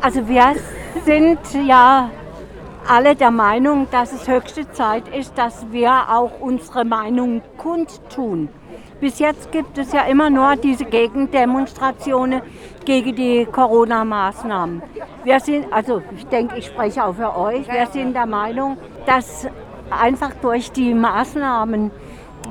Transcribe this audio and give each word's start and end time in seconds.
Also 0.00 0.28
wir 0.28 0.54
sind 1.04 1.40
ja 1.66 2.10
alle 2.86 3.16
der 3.16 3.32
Meinung, 3.32 3.88
dass 3.90 4.12
es 4.12 4.28
höchste 4.28 4.70
Zeit 4.70 5.08
ist, 5.08 5.36
dass 5.36 5.66
wir 5.72 5.90
auch 6.08 6.40
unsere 6.40 6.84
Meinung 6.84 7.42
kundtun. 7.56 8.48
Bis 9.00 9.18
jetzt 9.18 9.50
gibt 9.50 9.76
es 9.76 9.92
ja 9.92 10.02
immer 10.02 10.30
nur 10.30 10.56
diese 10.56 10.84
Gegendemonstrationen 10.84 12.42
gegen 12.84 13.14
die 13.14 13.44
Corona-Maßnahmen. 13.46 14.82
Wir 15.24 15.40
sind, 15.40 15.72
also 15.72 16.02
ich 16.16 16.26
denke, 16.26 16.56
ich 16.56 16.66
spreche 16.66 17.04
auch 17.04 17.14
für 17.14 17.36
euch, 17.36 17.68
wir 17.68 17.86
sind 17.86 18.14
der 18.14 18.26
Meinung, 18.26 18.76
dass 19.04 19.48
einfach 19.90 20.30
durch 20.40 20.70
die 20.70 20.94
Maßnahmen 20.94 21.90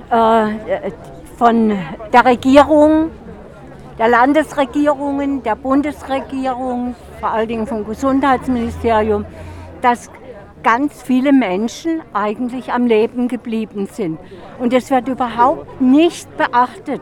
äh, 0.10 0.92
von 1.38 1.78
der 2.12 2.26
Regierung, 2.26 3.10
der 3.98 4.10
Landesregierungen, 4.10 5.44
der 5.44 5.56
Bundesregierung, 5.56 6.96
vor 7.20 7.30
allen 7.30 7.48
Dingen 7.48 7.68
vom 7.68 7.86
Gesundheitsministerium, 7.86 9.26
dass 9.82 10.10
ganz 10.64 11.02
viele 11.02 11.34
Menschen 11.34 12.02
eigentlich 12.14 12.74
am 12.74 12.88
Leben 12.88 13.28
geblieben 13.28 13.88
sind. 13.88 14.20
Und 14.60 14.74
es 14.74 14.92
wird 14.92 15.08
überhaupt 15.08 15.80
nicht 15.82 16.36
beachtet. 16.38 17.02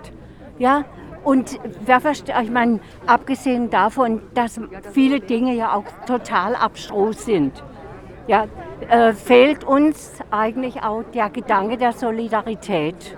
Ja? 0.57 0.85
Und 1.23 1.59
wer 1.83 1.99
versteht, 2.01 2.35
ich 2.43 2.51
meine, 2.51 2.79
abgesehen 3.07 3.71
davon, 3.71 4.21
dass 4.35 4.59
viele 4.93 5.19
Dinge 5.19 5.55
ja 5.55 5.73
auch 5.73 5.85
total 6.05 6.55
abstrus 6.55 7.25
sind, 7.25 7.63
ja, 8.27 8.45
äh, 8.89 9.13
fehlt 9.13 9.63
uns 9.63 10.13
eigentlich 10.29 10.83
auch 10.83 11.03
der 11.13 11.29
Gedanke 11.29 11.77
der 11.77 11.93
Solidarität. 11.93 13.17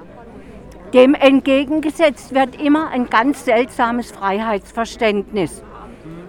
Dem 0.94 1.14
entgegengesetzt 1.16 2.34
wird 2.34 2.62
immer 2.62 2.90
ein 2.90 3.10
ganz 3.10 3.44
seltsames 3.44 4.12
Freiheitsverständnis. 4.12 5.64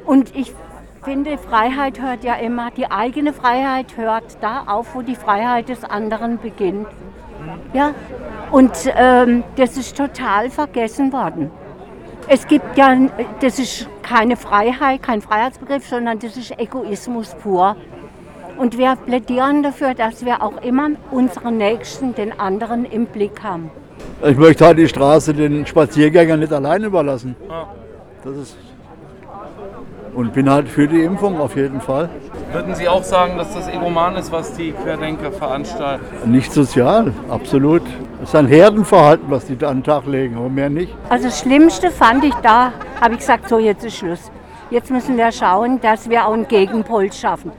Und 0.08 0.34
ich 0.34 0.54
finde, 1.04 1.36
Freiheit 1.36 2.00
hört 2.00 2.24
ja 2.24 2.36
immer, 2.36 2.70
die 2.70 2.90
eigene 2.90 3.34
Freiheit 3.34 3.94
hört 3.98 4.38
da 4.40 4.64
auf, 4.66 4.95
wo 4.95 5.02
die 5.02 5.15
Freiheit 5.15 5.68
des 5.68 5.84
anderen 5.84 6.38
beginnt. 6.38 6.87
Ja? 7.74 7.92
Und 8.50 8.73
ähm, 8.96 9.45
das 9.56 9.76
ist 9.76 9.98
total 9.98 10.48
vergessen 10.48 11.12
worden. 11.12 11.50
Es 12.26 12.46
gibt 12.46 12.78
ja, 12.78 12.96
das 13.40 13.59
ist 13.59 13.87
keine 14.02 14.37
Freiheit, 14.37 15.02
kein 15.02 15.20
Freiheitsbegriff, 15.20 15.87
sondern 15.87 16.18
das 16.18 16.38
ist 16.38 16.59
Egoismus 16.59 17.34
pur. 17.34 17.76
Und 18.56 18.78
wir 18.78 18.96
plädieren 18.96 19.62
dafür, 19.62 19.93
dass 19.93 20.24
wir 20.24 20.43
auch 20.43 20.62
immer 20.62 20.88
unseren 21.10 21.59
Nächsten, 21.59 22.15
den 22.15 22.40
anderen 22.40 22.87
im 22.87 23.04
Blick 23.04 23.43
haben. 23.43 23.70
Ich 24.24 24.38
möchte 24.38 24.65
halt 24.65 24.78
die 24.78 24.88
Straße 24.88 25.34
den 25.34 25.66
Spaziergängern 25.66 26.40
nicht 26.40 26.52
allein 26.54 26.82
überlassen. 26.82 27.37
Das 28.24 28.34
ist 28.34 28.56
und 30.19 30.33
bin 30.33 30.51
halt 30.51 30.69
für 30.69 30.88
die 30.88 31.01
Impfung 31.05 31.38
auf 31.38 31.55
jeden 31.55 31.80
Fall. 31.80 32.11
Würden 32.52 32.74
Sie 32.74 32.88
auch 32.88 33.05
sagen, 33.05 33.38
dass 33.38 33.55
das 33.55 33.69
egoman 33.69 34.16
ist, 34.16 34.33
was 34.33 34.52
die 34.52 34.73
Querdenker 34.73 35.30
veranstalten? 35.30 36.05
Nicht 36.29 36.52
sozial, 36.52 37.13
absolut. 37.30 37.83
Es 38.21 38.30
ist 38.30 38.35
ein 38.35 38.49
Herdenverhalten, 38.49 39.30
was 39.30 39.46
die 39.46 39.57
da 39.57 39.69
an 39.69 39.77
den 39.77 39.85
Tag 39.85 40.07
legen, 40.07 40.37
aber 40.37 40.49
mehr 40.49 40.71
nicht. 40.71 40.93
Also 41.09 41.27
das 41.27 41.39
Schlimmste 41.39 41.93
fand 41.93 42.24
ich 42.24 42.35
da, 42.43 42.73
habe 43.01 43.15
ich 43.15 43.21
gesagt, 43.21 43.49
so 43.49 43.61
jetzt 43.61 43.85
ist 43.85 43.99
Schluss. 43.99 44.33
Jetzt 44.71 44.91
müssen 44.91 45.16
wir 45.16 45.30
schauen, 45.30 45.80
dass 45.80 46.11
wir 46.11 46.27
auch 46.27 46.33
einen 46.33 46.49
Gegenpol 46.49 47.13
schaffen. 47.13 47.52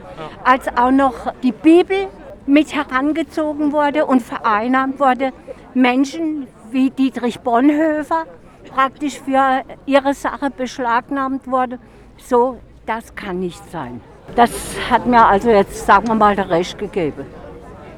Als 0.44 0.68
auch 0.76 0.90
noch 0.90 1.32
die 1.42 1.52
Bibel 1.52 2.08
mit 2.44 2.74
herangezogen 2.74 3.72
wurde 3.72 4.04
und 4.04 4.20
vereinnahmt 4.20 5.00
wurde, 5.00 5.30
Menschen 5.72 6.46
wie 6.70 6.90
Dietrich 6.90 7.40
Bonhoeffer 7.40 8.26
praktisch 8.74 9.20
für 9.20 9.62
ihre 9.86 10.14
Sache 10.14 10.50
beschlagnahmt 10.50 11.46
wurde, 11.46 11.78
so, 12.16 12.58
das 12.86 13.14
kann 13.14 13.40
nicht 13.40 13.60
sein. 13.70 14.00
Das 14.36 14.50
hat 14.90 15.06
mir 15.06 15.26
also 15.26 15.50
jetzt, 15.50 15.86
sagen 15.86 16.06
wir 16.08 16.14
mal, 16.14 16.36
der 16.36 16.50
Recht 16.50 16.78
gegeben. 16.78 17.26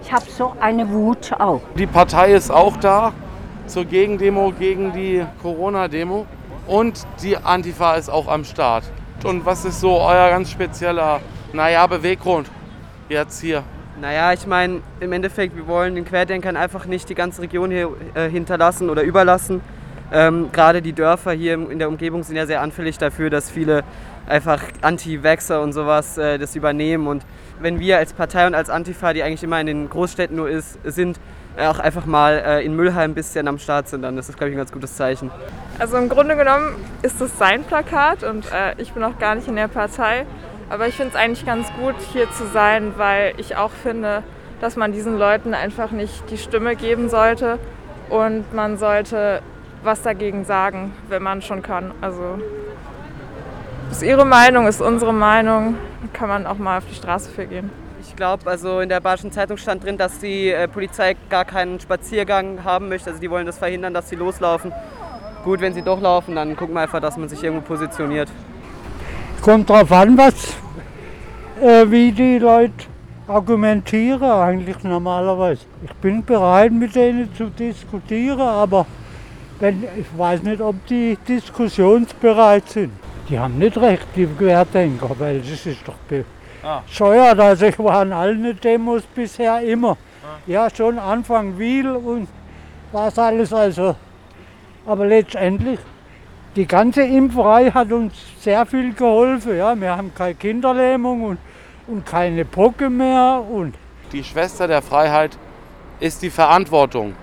Ich 0.03 0.13
habe 0.13 0.25
so 0.29 0.55
eine 0.61 0.89
Wut 0.91 1.33
auch. 1.39 1.61
Die 1.77 1.87
Partei 1.87 2.33
ist 2.33 2.51
auch 2.51 2.77
da 2.79 3.13
zur 3.67 3.85
Gegendemo 3.85 4.53
gegen 4.59 4.93
die 4.93 5.25
Corona-Demo 5.43 6.27
und 6.67 7.07
die 7.23 7.37
Antifa 7.37 7.95
ist 7.95 8.09
auch 8.09 8.29
am 8.29 8.45
Start. 8.45 8.85
Und 9.25 9.47
was 9.47 9.65
ist 9.65 9.81
so 9.81 10.01
euer 10.01 10.31
ganz 10.31 10.51
spezieller, 10.51 11.21
naja, 11.53 11.87
Beweggrund 11.87 12.51
jetzt 13.09 13.41
hier? 13.41 13.63
Naja, 14.01 14.33
ich 14.33 14.47
meine, 14.47 14.81
im 14.99 15.13
Endeffekt, 15.13 15.55
wir 15.55 15.67
wollen 15.69 15.95
den 15.95 16.05
Querdenkern 16.05 16.57
einfach 16.57 16.87
nicht 16.87 17.09
die 17.09 17.15
ganze 17.15 17.43
Region 17.43 17.71
hier 17.71 17.91
äh, 18.15 18.29
hinterlassen 18.29 18.91
oder 18.91 19.03
überlassen. 19.03 19.61
Ähm, 20.13 20.51
Gerade 20.53 20.83
die 20.83 20.93
Dörfer 20.93 21.33
hier 21.33 21.55
in 21.55 21.79
der 21.79 21.89
Umgebung 21.89 22.23
sind 22.23 22.37
ja 22.37 22.47
sehr 22.47 22.61
anfällig 22.61 22.99
dafür, 22.99 23.31
dass 23.31 23.51
viele 23.51 23.83
einfach 24.27 24.63
Anti-Vaxxer 24.83 25.61
und 25.63 25.73
sowas 25.73 26.19
äh, 26.19 26.39
das 26.39 26.55
übernehmen. 26.55 27.07
Und 27.07 27.25
wenn 27.61 27.81
wir 27.81 27.99
als 27.99 28.13
Partei 28.13 28.47
und 28.47 28.55
als 28.55 28.69
Antifa, 28.69 29.13
die 29.13 29.23
eigentlich 29.23 29.43
immer 29.43 29.61
in 29.61 29.67
den 29.67 29.89
Großstädten 29.89 30.37
nur 30.37 30.51
ist, 30.51 30.79
sind, 30.85 31.19
äh, 31.57 31.67
auch 31.67 31.79
einfach 31.79 32.07
mal 32.07 32.43
äh, 32.45 32.65
in 32.65 32.77
Müllheim 32.77 33.13
ein 33.13 33.15
bisschen 33.15 33.49
am 33.49 33.59
Start 33.59 33.89
sind, 33.89 34.03
dann 34.03 34.19
ist 34.19 34.29
das, 34.29 34.37
glaube 34.37 34.51
ich, 34.51 34.55
ein 34.55 34.59
ganz 34.59 34.73
gutes 34.73 34.97
Zeichen. 34.97 35.31
Also 35.79 35.97
im 35.97 36.09
Grunde 36.09 36.37
genommen 36.37 36.75
ist 37.03 37.21
das 37.21 37.39
sein 37.39 37.65
Plakat 37.65 38.23
und 38.23 38.45
äh, 38.53 38.75
ich 38.79 38.93
bin 38.93 39.03
auch 39.03 39.19
gar 39.19 39.35
nicht 39.35 39.49
in 39.49 39.57
der 39.57 39.69
Partei. 39.69 40.27
Aber 40.69 40.89
ich 40.89 40.95
finde 40.95 41.11
es 41.11 41.17
eigentlich 41.17 41.45
ganz 41.45 41.69
gut, 41.79 41.95
hier 42.13 42.31
zu 42.31 42.47
sein, 42.47 42.95
weil 42.97 43.35
ich 43.37 43.57
auch 43.57 43.71
finde, 43.71 44.23
dass 44.61 44.77
man 44.77 44.93
diesen 44.93 45.19
Leuten 45.19 45.55
einfach 45.55 45.91
nicht 45.91 46.31
die 46.31 46.39
Stimme 46.39 46.77
geben 46.77 47.09
sollte 47.09 47.59
und 48.09 48.55
man 48.55 48.79
sollte 48.79 49.43
was 49.83 50.03
dagegen 50.03 50.45
sagen, 50.45 50.93
wenn 51.09 51.23
man 51.23 51.43
schon 51.43 51.63
kann. 51.63 51.93
Also 52.01 52.39
ist 53.91 54.03
Ihre 54.03 54.25
Meinung, 54.25 54.67
ist 54.67 54.81
unsere 54.81 55.13
Meinung, 55.13 55.77
kann 56.13 56.29
man 56.29 56.47
auch 56.47 56.59
mal 56.59 56.79
auf 56.79 56.85
die 56.89 56.95
Straße 56.95 57.31
für 57.31 57.47
gehen. 57.47 57.71
Ich 58.01 58.17
glaube, 58.17 58.49
also 58.51 58.81
in 58.81 58.89
der 58.89 59.01
Badischen 59.01 59.33
Zeitung 59.33 59.57
stand 59.57 59.85
drin, 59.85 59.97
dass 59.97 60.19
die 60.19 60.51
äh, 60.51 60.69
Polizei 60.69 61.17
gar 61.31 61.45
keinen 61.45 61.81
Spaziergang 61.81 62.65
haben 62.65 62.89
möchte. 62.89 63.11
Also 63.11 63.21
die 63.21 63.31
wollen 63.31 63.47
das 63.47 63.59
verhindern, 63.59 63.95
dass 63.95 64.09
sie 64.09 64.17
loslaufen. 64.17 64.73
Gut, 65.45 65.61
wenn 65.61 65.75
sie 65.75 65.83
doch 65.83 66.01
laufen, 66.01 66.35
dann 66.35 66.57
gucken 66.57 66.75
wir 66.75 66.83
einfach, 66.83 67.01
dass 67.01 67.17
man 67.17 67.29
sich 67.29 67.43
irgendwo 67.43 67.63
positioniert. 67.63 68.29
Kommt 69.41 69.69
drauf 69.71 69.91
an, 69.93 70.17
was, 70.17 70.57
äh, 71.61 71.91
wie 71.91 72.13
die 72.13 72.39
Leute 72.39 72.87
argumentieren 73.27 74.23
eigentlich 74.23 74.83
normalerweise. 74.83 75.65
Ich 75.85 75.93
bin 75.95 76.25
bereit, 76.25 76.73
mit 76.73 76.95
denen 76.95 77.35
zu 77.35 77.47
diskutieren, 77.47 78.41
aber 78.41 78.87
wenn, 79.63 79.85
ich 79.97 80.19
weiß 80.19 80.43
nicht, 80.43 80.61
ob 80.61 80.75
die 80.89 81.17
diskussionsbereit 81.29 82.69
sind. 82.69 82.93
Die 83.29 83.39
haben 83.39 83.59
nicht 83.59 83.79
recht, 83.79 84.07
die 84.17 84.27
Querdenker, 84.27 85.11
weil 85.19 85.39
das 85.39 85.65
ist 85.65 85.87
doch 85.87 85.95
bescheuert. 86.09 87.39
Ah. 87.39 87.45
Also 87.45 87.67
ich 87.67 87.79
war 87.79 88.01
an 88.01 88.13
allen 88.13 88.59
Demos 88.61 89.05
bisher 89.15 89.63
immer. 89.63 89.93
Ah. 89.93 90.39
Ja, 90.49 90.69
schon 90.69 90.99
Anfang 90.99 91.57
Wiel 91.59 91.93
und 91.93 92.27
was 92.91 93.17
alles. 93.17 93.53
Also. 93.53 93.95
Aber 94.85 95.07
letztendlich, 95.07 95.79
die 96.57 96.67
ganze 96.67 97.03
Impferei 97.03 97.71
hat 97.71 97.93
uns 97.93 98.15
sehr 98.41 98.67
viel 98.67 98.93
geholfen. 98.93 99.57
Ja, 99.57 99.81
wir 99.81 99.97
haben 99.97 100.13
keine 100.13 100.35
Kinderlähmung 100.35 101.23
und, 101.23 101.39
und 101.87 102.05
keine 102.05 102.45
Brocke 102.45 102.91
mehr. 102.91 103.45
Und 103.49 103.77
die 104.11 104.25
Schwester 104.25 104.67
der 104.67 104.83
Freiheit 104.83 105.39
ist 106.01 106.21
die 106.21 106.31
Verantwortung. 106.31 107.15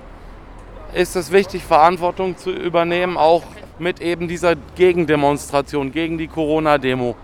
Ist 0.94 1.16
es 1.16 1.32
wichtig, 1.32 1.64
Verantwortung 1.64 2.38
zu 2.38 2.50
übernehmen, 2.50 3.16
auch 3.16 3.44
mit 3.78 4.02
eben 4.02 4.28
dieser 4.28 4.56
Gegendemonstration, 4.76 5.92
gegen 5.92 6.18
die 6.18 6.28
Corona-Demo? 6.28 7.16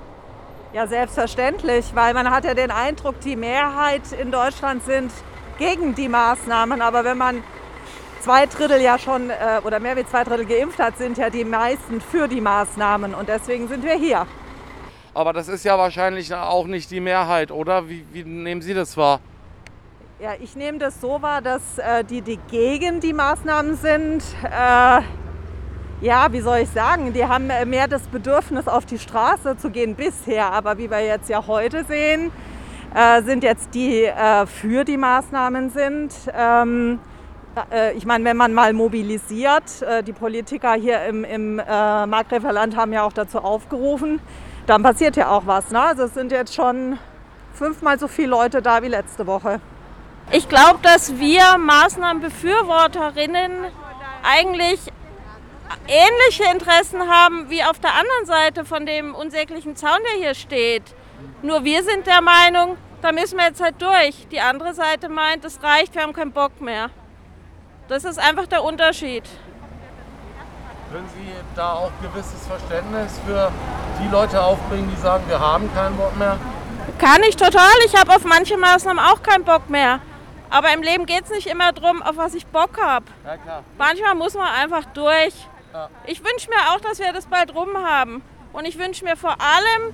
Ja, 0.74 0.86
selbstverständlich, 0.86 1.86
weil 1.96 2.14
man 2.14 2.30
hat 2.30 2.46
ja 2.46 2.54
den 2.54 2.70
Eindruck, 2.70 3.20
die 3.22 3.36
Mehrheit 3.36 4.04
in 4.12 4.31
Deutschland 4.31 4.84
sind 4.84 5.12
gegen 5.58 5.96
die 5.96 6.08
Maßnahmen. 6.08 6.81
Aber 6.81 7.04
wenn 7.04 7.18
man 7.18 7.44
zwei 8.22 8.46
Drittel 8.46 8.81
ja 8.81 9.00
schon 9.00 9.31
äh, 9.31 9.62
oder 9.64 9.80
mehr 9.80 9.98
wie 9.98 10.06
zwei 10.06 10.24
Drittel 10.24 10.46
geimpft 10.46 10.78
hat, 10.78 10.98
sind 10.98 11.18
ja 11.18 11.31
die 11.31 11.46
meisten 11.46 12.02
für 12.02 12.28
die 12.28 12.42
Maßnahmen. 12.42 13.16
Und 13.16 13.30
deswegen 13.30 13.68
sind 13.68 13.84
wir 13.84 13.96
hier. 13.96 14.28
Aber 15.16 15.34
das 15.34 15.48
ist 15.48 15.66
ja 15.66 15.78
wahrscheinlich 15.78 16.34
auch 16.36 16.68
nicht 16.68 16.92
die 16.92 17.00
Mehrheit, 17.00 17.50
oder? 17.50 17.89
Wie, 17.89 18.06
wie 18.12 18.24
nehmen 18.24 18.62
Sie 18.62 18.74
das 18.74 18.95
wahr? 18.95 19.22
Ja, 20.17 20.29
ich 20.39 20.56
nehme 20.56 20.77
das 20.77 21.01
so 21.01 21.21
wahr, 21.21 21.41
dass 21.41 21.77
äh, 21.77 22.06
die, 22.06 22.21
die 22.21 22.38
gegen 22.50 23.01
die 23.01 23.12
Maßnahmen 23.12 23.75
sind, 23.75 24.23
äh, 24.45 25.01
ja, 26.00 26.31
wie 26.31 26.39
soll 26.39 26.59
ich 26.59 26.69
sagen, 26.69 27.12
die 27.12 27.25
haben 27.25 27.50
äh, 27.50 27.65
mehr 27.65 27.89
das 27.89 28.03
Bedürfnis, 28.07 28.65
auf 28.69 28.85
die 28.85 28.97
Straße 28.97 29.57
zu 29.57 29.71
gehen 29.71 29.94
bisher. 29.94 30.53
Aber 30.53 30.77
wie 30.77 30.89
wir 30.89 31.01
jetzt 31.01 31.27
ja 31.27 31.45
heute 31.45 31.83
sehen, 31.83 32.31
äh, 32.95 33.23
sind 33.23 33.44
jetzt 33.44 33.75
die 33.75 34.06
äh, 34.06 34.45
für 34.45 34.85
die 34.85 34.95
Maßnahmen 34.95 35.71
sind. 35.71 36.13
Ähm, 36.33 37.00
äh, 37.69 37.91
ich 37.91 38.06
meine, 38.06 38.23
wenn 38.23 38.38
man 38.38 38.53
mal 38.53 38.71
mobilisiert, 38.71 39.83
die 40.07 40.13
Politiker 40.13 40.75
hier 40.75 41.03
im, 41.07 41.25
im 41.25 41.57
Markgräfer 41.57 42.53
Land 42.53 42.77
haben 42.77 42.94
ja 42.94 43.03
auch 43.03 43.12
dazu 43.12 43.39
aufgerufen, 43.39 44.21
dann 44.65 44.81
passiert 44.81 45.17
ja 45.17 45.29
auch 45.29 45.45
was. 45.45 45.71
Ne? 45.71 45.81
Also 45.81 46.03
es 46.03 46.13
sind 46.13 46.31
jetzt 46.31 46.56
schon 46.56 46.97
fünfmal 47.53 48.00
so 48.00 48.07
viele 48.07 48.29
Leute 48.29 48.62
da 48.62 48.81
wie 48.81 48.88
letzte 48.88 49.27
Woche. 49.27 49.59
Ich 50.31 50.50
glaube, 50.50 50.80
dass 50.81 51.18
wir 51.19 51.57
Maßnahmenbefürworterinnen 51.57 53.51
eigentlich 54.24 54.80
ähnliche 55.88 56.51
Interessen 56.51 57.07
haben 57.07 57.50
wie 57.50 57.63
auf 57.63 57.80
der 57.80 57.94
anderen 57.94 58.25
Seite 58.25 58.66
von 58.66 58.86
dem 58.88 59.13
unsäglichen 59.13 59.75
Zaun, 59.75 60.00
der 60.12 60.19
hier 60.19 60.33
steht. 60.33 60.83
Nur 61.44 61.63
wir 61.63 61.83
sind 61.83 62.07
der 62.07 62.22
Meinung, 62.22 62.77
da 63.01 63.12
müssen 63.12 63.38
wir 63.38 63.45
jetzt 63.45 63.62
halt 63.62 63.80
durch. 63.80 64.27
Die 64.31 64.42
andere 64.42 64.74
Seite 64.74 65.10
meint, 65.10 65.45
es 65.45 65.62
reicht, 65.62 65.94
wir 65.94 66.01
haben 66.01 66.13
keinen 66.13 66.31
Bock 66.31 66.60
mehr. 66.60 66.89
Das 67.88 68.04
ist 68.04 68.18
einfach 68.18 68.48
der 68.48 68.63
Unterschied. 68.63 69.24
Können 70.92 71.07
Sie 71.16 71.31
da 71.56 71.74
auch 71.74 71.92
gewisses 72.01 72.48
Verständnis 72.48 73.19
für 73.27 73.51
die 74.01 74.07
Leute 74.10 74.42
aufbringen, 74.42 74.92
die 74.95 75.00
sagen, 75.01 75.24
wir 75.27 75.39
haben 75.39 75.72
keinen 75.75 75.95
Bock 75.98 76.18
mehr? 76.18 76.38
Kann 76.98 77.22
ich 77.24 77.36
total. 77.36 77.74
Ich 77.86 77.95
habe 77.95 78.16
auf 78.16 78.25
manche 78.25 78.57
Maßnahmen 78.57 79.04
auch 79.04 79.22
keinen 79.22 79.44
Bock 79.44 79.69
mehr. 79.69 80.00
Aber 80.50 80.74
im 80.74 80.81
Leben 80.81 81.06
geht 81.06 81.24
es 81.25 81.30
nicht 81.30 81.47
immer 81.47 81.71
darum, 81.71 82.01
auf 82.01 82.18
was 82.18 82.33
ich 82.33 82.45
Bock 82.47 82.81
habe. 82.81 83.06
Ja, 83.25 83.38
klar. 83.38 83.63
Manchmal 83.77 84.15
muss 84.15 84.33
man 84.33 84.47
einfach 84.47 84.86
durch. 84.94 85.33
Ja. 85.74 85.89
Ich 86.06 86.24
wünsche 86.24 86.50
mir 86.50 86.74
auch, 86.74 86.80
dass 86.80 87.00
wir 87.00 87.12
das 87.13 87.25
bald 87.25 87.53
rum 87.53 87.77
haben. 87.77 88.21
Und 88.53 88.65
ich 88.65 88.77
wünsche 88.77 89.03
mir 89.03 89.18
vor 89.18 89.36
allem, 89.42 89.94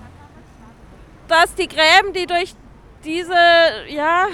dass 1.28 1.56
die 1.56 1.68
Gräben, 1.68 2.14
die 2.14 2.28
durch 2.28 2.54
diese, 3.04 3.34
ja, 3.88 4.28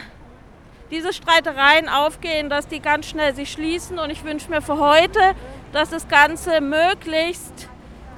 diese 0.91 1.13
Streitereien 1.13 1.89
aufgehen, 1.89 2.49
dass 2.49 2.67
die 2.67 2.81
ganz 2.81 3.07
schnell 3.07 3.33
sich 3.35 3.51
schließen. 3.51 3.99
Und 3.99 4.09
ich 4.09 4.23
wünsche 4.23 4.49
mir 4.49 4.61
für 4.61 4.79
heute, 4.79 5.19
dass 5.71 5.89
das 5.89 6.07
Ganze 6.07 6.59
möglichst 6.61 7.69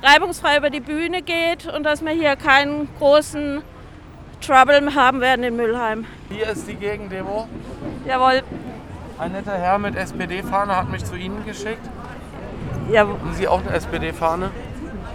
reibungsfrei 0.02 0.57
über 0.57 0.69
die 0.69 0.80
Bühne 0.80 1.22
geht 1.22 1.66
und 1.66 1.84
dass 1.84 2.04
wir 2.04 2.12
hier 2.12 2.36
keinen 2.36 2.90
großen 2.98 3.62
Trouble 4.42 4.96
haben 4.96 5.22
werden 5.22 5.44
in 5.44 5.56
Mülheim. 5.56 6.06
Hier 6.30 6.50
ist 6.50 6.68
die 6.68 6.76
Gegendemo. 6.76 7.48
Jawohl. 8.08 8.42
Ein 9.18 9.34
netter 9.34 9.58
Herr 9.58 9.78
mit 9.80 9.96
SPD-Fahne 9.96 10.76
hat 10.76 10.90
mich 10.90 11.04
zu 11.04 11.16
Ihnen 11.16 11.46
geschickt. 11.46 11.88
Ja, 12.90 13.02
Haben 13.02 13.34
Sie 13.34 13.48
auch 13.48 13.60
eine 13.60 13.72
SPD-Fahne? 13.72 14.52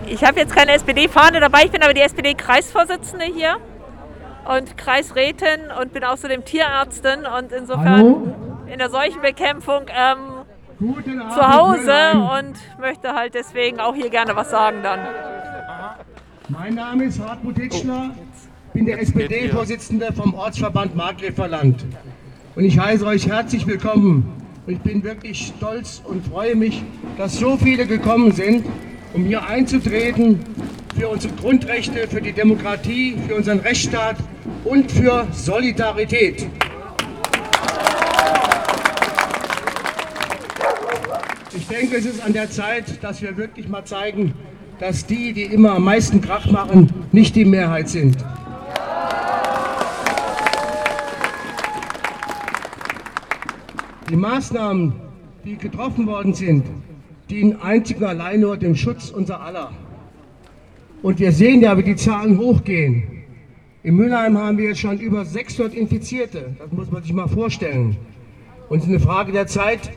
ich 0.06 0.23
habe 0.23 0.38
jetzt 0.38 0.55
keine 0.55 0.73
SPD-Fahne 0.73 1.41
dabei, 1.41 1.65
ich 1.65 1.71
bin 1.71 1.82
aber 1.82 1.94
die 1.94 2.03
SPD-Kreisvorsitzende 2.03 3.25
hier 3.25 3.56
und 4.44 4.76
Kreisrätin 4.76 5.71
und 5.81 5.93
bin 5.94 6.05
außerdem 6.05 6.44
Tierärztin 6.44 7.21
und 7.26 7.53
insofern 7.53 8.35
in 8.71 8.79
der 8.79 8.91
Seuchenbekämpfung 8.91 9.87
ähm, 9.88 10.19
zu 11.35 11.49
Hause 11.49 11.94
und 12.38 12.55
möchte 12.81 13.15
halt 13.15 13.35
deswegen 13.35 13.81
auch 13.81 13.94
hier 13.94 14.11
gerne 14.11 14.37
was 14.37 14.50
sagen 14.50 14.82
dann. 14.82 15.00
Mein 16.49 16.75
Name 16.75 17.05
ist 17.05 17.19
Hartmut 17.26 17.56
Hitschler, 17.56 18.11
bin 18.75 18.87
der 18.87 19.00
SPD-Vorsitzende 19.00 20.12
vom 20.12 20.35
Ortsverband 20.35 20.97
Markgräferland. 20.97 21.85
Und 22.56 22.65
ich 22.65 22.76
heiße 22.76 23.06
euch 23.06 23.29
herzlich 23.29 23.69
willkommen. 23.69 24.29
Und 24.67 24.73
ich 24.73 24.81
bin 24.81 25.05
wirklich 25.05 25.53
stolz 25.56 26.03
und 26.05 26.26
freue 26.26 26.56
mich, 26.56 26.82
dass 27.17 27.38
so 27.38 27.56
viele 27.56 27.87
gekommen 27.87 28.32
sind, 28.32 28.67
um 29.12 29.25
hier 29.26 29.47
einzutreten 29.47 30.41
für 30.99 31.09
unsere 31.09 31.32
Grundrechte, 31.35 32.09
für 32.09 32.21
die 32.21 32.32
Demokratie, 32.32 33.17
für 33.29 33.37
unseren 33.37 33.61
Rechtsstaat 33.61 34.17
und 34.65 34.91
für 34.91 35.29
Solidarität. 35.31 36.44
Ich 41.56 41.69
denke, 41.69 41.97
es 41.97 42.06
ist 42.06 42.21
an 42.25 42.32
der 42.32 42.50
Zeit, 42.50 43.05
dass 43.05 43.23
wir 43.23 43.37
wirklich 43.37 43.69
mal 43.69 43.85
zeigen, 43.85 44.35
dass 44.81 45.06
die, 45.06 45.32
die 45.32 45.44
immer 45.44 45.76
am 45.76 45.85
meisten 45.85 46.21
Krach 46.21 46.50
machen, 46.50 46.93
nicht 47.12 47.37
die 47.37 47.44
Mehrheit 47.44 47.88
sind. 47.88 48.17
Die 54.10 54.16
Maßnahmen, 54.16 54.92
die 55.46 55.56
getroffen 55.56 56.06
worden 56.06 56.34
sind, 56.34 56.66
dienen 57.30 57.56
einzig 57.60 57.96
und 57.96 58.04
allein 58.04 58.40
nur 58.40 58.58
dem 58.58 58.76
Schutz 58.76 59.08
unser 59.10 59.40
aller. 59.40 59.70
Und 61.02 61.18
wir 61.18 61.32
sehen 61.32 61.62
ja, 61.62 61.76
wie 61.78 61.82
die 61.82 61.96
Zahlen 61.96 62.38
hochgehen. 62.38 63.04
In 63.82 63.96
Mülheim 63.96 64.36
haben 64.36 64.58
wir 64.58 64.68
jetzt 64.68 64.80
schon 64.80 64.98
über 64.98 65.24
600 65.24 65.74
Infizierte. 65.74 66.54
Das 66.58 66.70
muss 66.70 66.90
man 66.90 67.02
sich 67.02 67.14
mal 67.14 67.28
vorstellen. 67.28 67.96
Und 68.68 68.78
es 68.78 68.84
ist 68.84 68.90
eine 68.90 69.00
Frage 69.00 69.32
der 69.32 69.46
Zeit, 69.46 69.90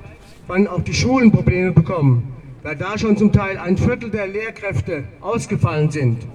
wann 0.48 0.68
auch 0.68 0.82
die 0.82 0.94
Schulen 0.94 1.32
Probleme 1.32 1.74
bekommen, 1.74 2.32
weil 2.64 2.78
da 2.78 2.98
schon 2.98 3.18
zum 3.18 3.34
Teil 3.34 3.58
ein 3.58 3.78
Viertel 3.78 4.10
der 4.10 4.28
Lehrkräfte 4.28 5.04
ausgefallen 5.20 5.92
sind. 5.92 6.26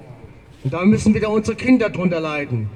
Und 0.63 0.75
da 0.75 0.85
müssen 0.85 1.15
wieder 1.15 1.31
unsere 1.31 1.57
Kinder 1.57 1.89
drunter 1.89 2.21
leiden. 2.21 2.69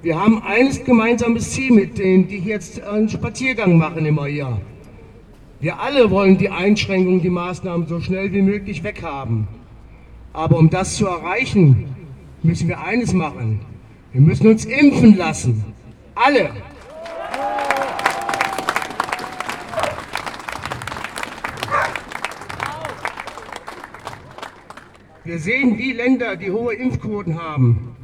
Wir 0.00 0.16
haben 0.16 0.40
ein 0.44 0.70
gemeinsames 0.84 1.50
Ziel 1.50 1.72
mit 1.72 1.98
denen, 1.98 2.28
die 2.28 2.38
jetzt 2.38 2.80
einen 2.80 3.08
Spaziergang 3.08 3.78
machen 3.78 4.06
immer 4.06 4.26
hier. 4.26 4.60
Wir 5.58 5.80
alle 5.80 6.08
wollen 6.12 6.38
die 6.38 6.50
Einschränkungen, 6.50 7.20
die 7.20 7.30
Maßnahmen 7.30 7.88
so 7.88 7.98
schnell 8.00 8.32
wie 8.32 8.42
möglich 8.42 8.84
weghaben. 8.84 9.48
Aber 10.32 10.56
um 10.56 10.70
das 10.70 10.94
zu 10.94 11.06
erreichen, 11.08 11.96
müssen 12.44 12.68
wir 12.68 12.80
eines 12.80 13.12
machen. 13.12 13.58
Wir 14.12 14.20
müssen 14.20 14.46
uns 14.46 14.66
impfen 14.66 15.16
lassen. 15.16 15.64
Alle. 16.14 16.50
Wir 25.24 25.38
sehen 25.40 25.76
die 25.76 25.90
Länder, 25.90 26.36
die 26.36 26.52
hohe 26.52 26.74
Impfquoten 26.74 27.42
haben, 27.42 27.96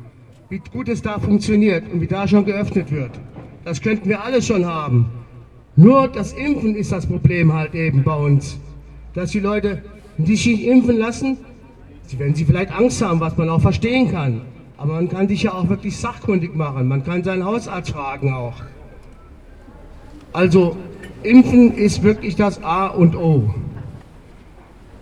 wie 0.54 0.60
gut 0.72 0.88
es 0.88 1.02
da 1.02 1.18
funktioniert 1.18 1.82
und 1.92 2.00
wie 2.00 2.06
da 2.06 2.28
schon 2.28 2.44
geöffnet 2.44 2.92
wird. 2.92 3.10
Das 3.64 3.82
könnten 3.82 4.08
wir 4.08 4.22
alles 4.22 4.46
schon 4.46 4.64
haben. 4.64 5.10
Nur 5.74 6.06
das 6.06 6.32
Impfen 6.32 6.76
ist 6.76 6.92
das 6.92 7.06
Problem 7.06 7.52
halt 7.52 7.74
eben 7.74 8.04
bei 8.04 8.14
uns. 8.14 8.56
Dass 9.14 9.32
die 9.32 9.40
Leute 9.40 9.82
sich 10.16 10.46
nicht 10.46 10.64
impfen 10.64 10.96
lassen, 10.96 11.38
sie 12.06 12.20
werden 12.20 12.36
sie 12.36 12.44
vielleicht 12.44 12.70
Angst 12.70 13.02
haben, 13.02 13.18
was 13.18 13.36
man 13.36 13.48
auch 13.48 13.60
verstehen 13.60 14.12
kann. 14.12 14.42
Aber 14.76 14.94
man 14.94 15.08
kann 15.08 15.26
sich 15.26 15.42
ja 15.42 15.54
auch 15.54 15.68
wirklich 15.68 15.96
sachkundig 15.96 16.54
machen. 16.54 16.86
Man 16.86 17.02
kann 17.02 17.24
seinen 17.24 17.44
Hausarzt 17.44 17.90
fragen 17.90 18.32
auch. 18.32 18.62
Also 20.32 20.76
Impfen 21.24 21.74
ist 21.74 22.04
wirklich 22.04 22.36
das 22.36 22.62
A 22.62 22.86
und 22.86 23.16
O. 23.16 23.52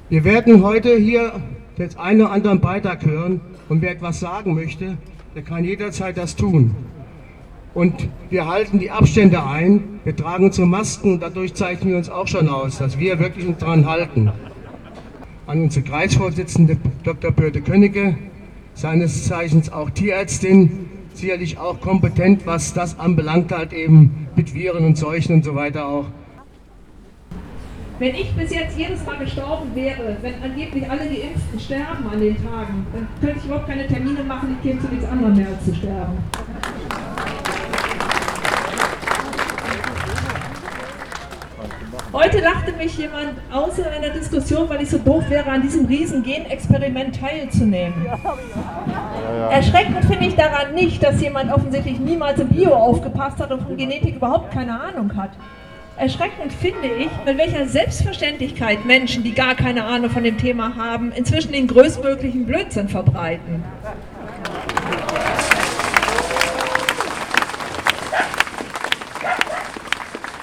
Wir 0.09 0.25
werden 0.25 0.63
heute 0.63 0.97
hier 0.97 1.43
jetzt 1.77 1.99
einen 1.99 2.23
oder 2.23 2.31
anderen 2.31 2.61
Beitrag 2.61 3.05
hören 3.05 3.43
und 3.69 3.83
wer 3.83 3.91
etwas 3.91 4.21
sagen 4.21 4.55
möchte, 4.55 4.97
der 5.35 5.43
kann 5.43 5.65
jederzeit 5.65 6.17
das 6.17 6.37
tun. 6.37 6.75
Und 7.75 8.09
wir 8.29 8.47
halten 8.47 8.79
die 8.79 8.91
Abstände 8.91 9.43
ein, 9.43 10.01
wir 10.05 10.15
tragen 10.15 10.45
unsere 10.45 10.67
Masken 10.67 11.15
und 11.15 11.23
dadurch 11.23 11.55
zeichnen 11.55 11.91
wir 11.91 11.97
uns 11.97 12.11
auch 12.11 12.29
schon 12.29 12.49
aus, 12.49 12.79
dass 12.79 12.99
wir 12.99 13.19
wirklich 13.19 13.47
uns 13.47 13.59
daran 13.59 13.87
halten. 13.87 14.31
An 15.47 15.63
unsere 15.63 15.85
Kreisvorsitzende 15.85 16.77
Dr. 17.03 17.31
Börte 17.31 17.63
Königke, 17.63 18.17
seines 18.75 19.27
Zeichens 19.27 19.73
auch 19.73 19.89
Tierärztin, 19.91 20.87
sicherlich 21.15 21.59
auch 21.59 21.81
kompetent, 21.81 22.47
was 22.47 22.75
das 22.75 22.99
anbelangt 22.99 23.53
halt 23.53 23.73
eben 23.73 24.29
mit 24.37 24.55
Viren 24.55 24.85
und 24.85 24.99
Seuchen 24.99 25.37
und 25.37 25.45
so 25.45 25.55
weiter 25.55 25.87
auch. 25.87 26.07
Wenn 28.03 28.17
ich 28.17 28.35
bis 28.35 28.53
jetzt 28.53 28.77
jedes 28.77 29.07
Mal 29.07 29.17
gestorben 29.19 29.73
wäre, 29.77 30.17
wenn 30.23 30.35
angeblich 30.43 30.91
alle 30.91 31.07
Geimpften 31.07 31.61
sterben 31.61 32.05
an 32.13 32.21
den 32.21 32.35
Tagen, 32.35 32.85
dann 32.93 33.07
könnte 33.21 33.39
ich 33.39 33.45
überhaupt 33.45 33.69
keine 33.69 33.87
Termine 33.87 34.25
machen, 34.25 34.57
ich 34.59 34.69
käme 34.69 34.81
zu 34.81 34.89
nichts 34.89 35.09
anderem 35.09 35.37
mehr 35.37 35.47
als 35.47 35.65
zu 35.65 35.73
sterben. 35.73 36.19
Heute 42.13 42.41
lachte 42.41 42.73
mich 42.73 42.99
jemand 42.99 43.35
aus 43.53 43.79
in 43.79 43.85
einer 43.85 44.11
Diskussion, 44.11 44.69
weil 44.69 44.83
ich 44.83 44.91
so 44.91 44.99
doof 44.99 45.23
wäre, 45.29 45.49
an 45.49 45.63
diesem 45.63 45.87
riesen 45.87 46.25
Genexperiment 46.25 47.21
teilzunehmen. 47.21 48.05
Erschreckend 49.49 50.05
finde 50.07 50.27
ich 50.27 50.35
daran 50.35 50.75
nicht, 50.75 51.01
dass 51.05 51.21
jemand 51.21 51.53
offensichtlich 51.53 52.01
niemals 52.01 52.41
im 52.41 52.49
Bio 52.49 52.75
aufgepasst 52.75 53.39
hat 53.39 53.53
und 53.53 53.63
von 53.63 53.77
Genetik 53.77 54.17
überhaupt 54.17 54.51
keine 54.51 54.81
Ahnung 54.81 55.17
hat. 55.17 55.31
Erschreckend 55.97 56.53
finde 56.53 56.89
ich, 56.89 57.11
mit 57.27 57.39
welcher 57.39 57.67
Selbstverständlichkeit 57.67 58.85
Menschen, 58.85 59.23
die 59.23 59.33
gar 59.33 59.55
keine 59.55 59.85
Ahnung 59.85 60.11
von 60.11 60.25
dem 60.25 60.39
Thema 60.39 60.75
haben, 60.75 61.13
inzwischen 61.13 61.53
den 61.53 61.67
größtmöglichen 61.67 62.47
Blödsinn 62.47 62.89
verbreiten. 62.89 63.63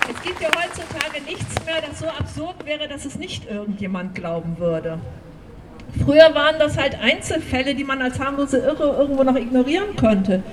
Es 0.08 0.22
gibt 0.24 0.39
ja 0.39 0.50
heutzutage 0.50 1.24
nichts 1.25 1.65
mehr, 1.65 1.82
das 1.88 2.00
so 2.00 2.08
absurd 2.08 2.65
wäre, 2.65 2.88
dass 2.88 3.06
es 3.06 3.18
nicht 3.18 3.50
irgendjemand 3.50 4.13
glauben 4.15 4.60
würde. 4.60 5.00
Früher 6.06 6.34
waren 6.36 6.60
das 6.60 6.77
halt 6.77 6.98
Einzelfälle, 7.01 7.74
die 7.74 7.84
man 7.84 8.01
als 8.01 8.20
harmlose 8.20 8.60
Irre 8.60 8.96
irgendwo 9.00 9.24
noch 9.24 9.36
ignorieren 9.36 9.96
konnte. 9.96 10.44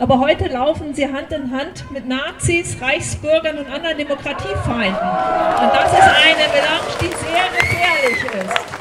Aber 0.00 0.20
heute 0.20 0.46
laufen 0.46 0.94
sie 0.94 1.12
Hand 1.12 1.32
in 1.32 1.50
Hand 1.50 1.90
mit 1.90 2.06
Nazis, 2.06 2.80
Reichsbürgern 2.80 3.58
und 3.58 3.66
anderen 3.66 3.98
Demokratiefeinden. 3.98 4.94
Und 4.94 5.74
das 5.74 5.92
ist 5.92 6.00
eine 6.00 6.46
Melange, 6.52 6.94
die 7.00 7.08
sehr 7.08 7.48
gefährlich 7.58 8.22
ist. 8.24 8.78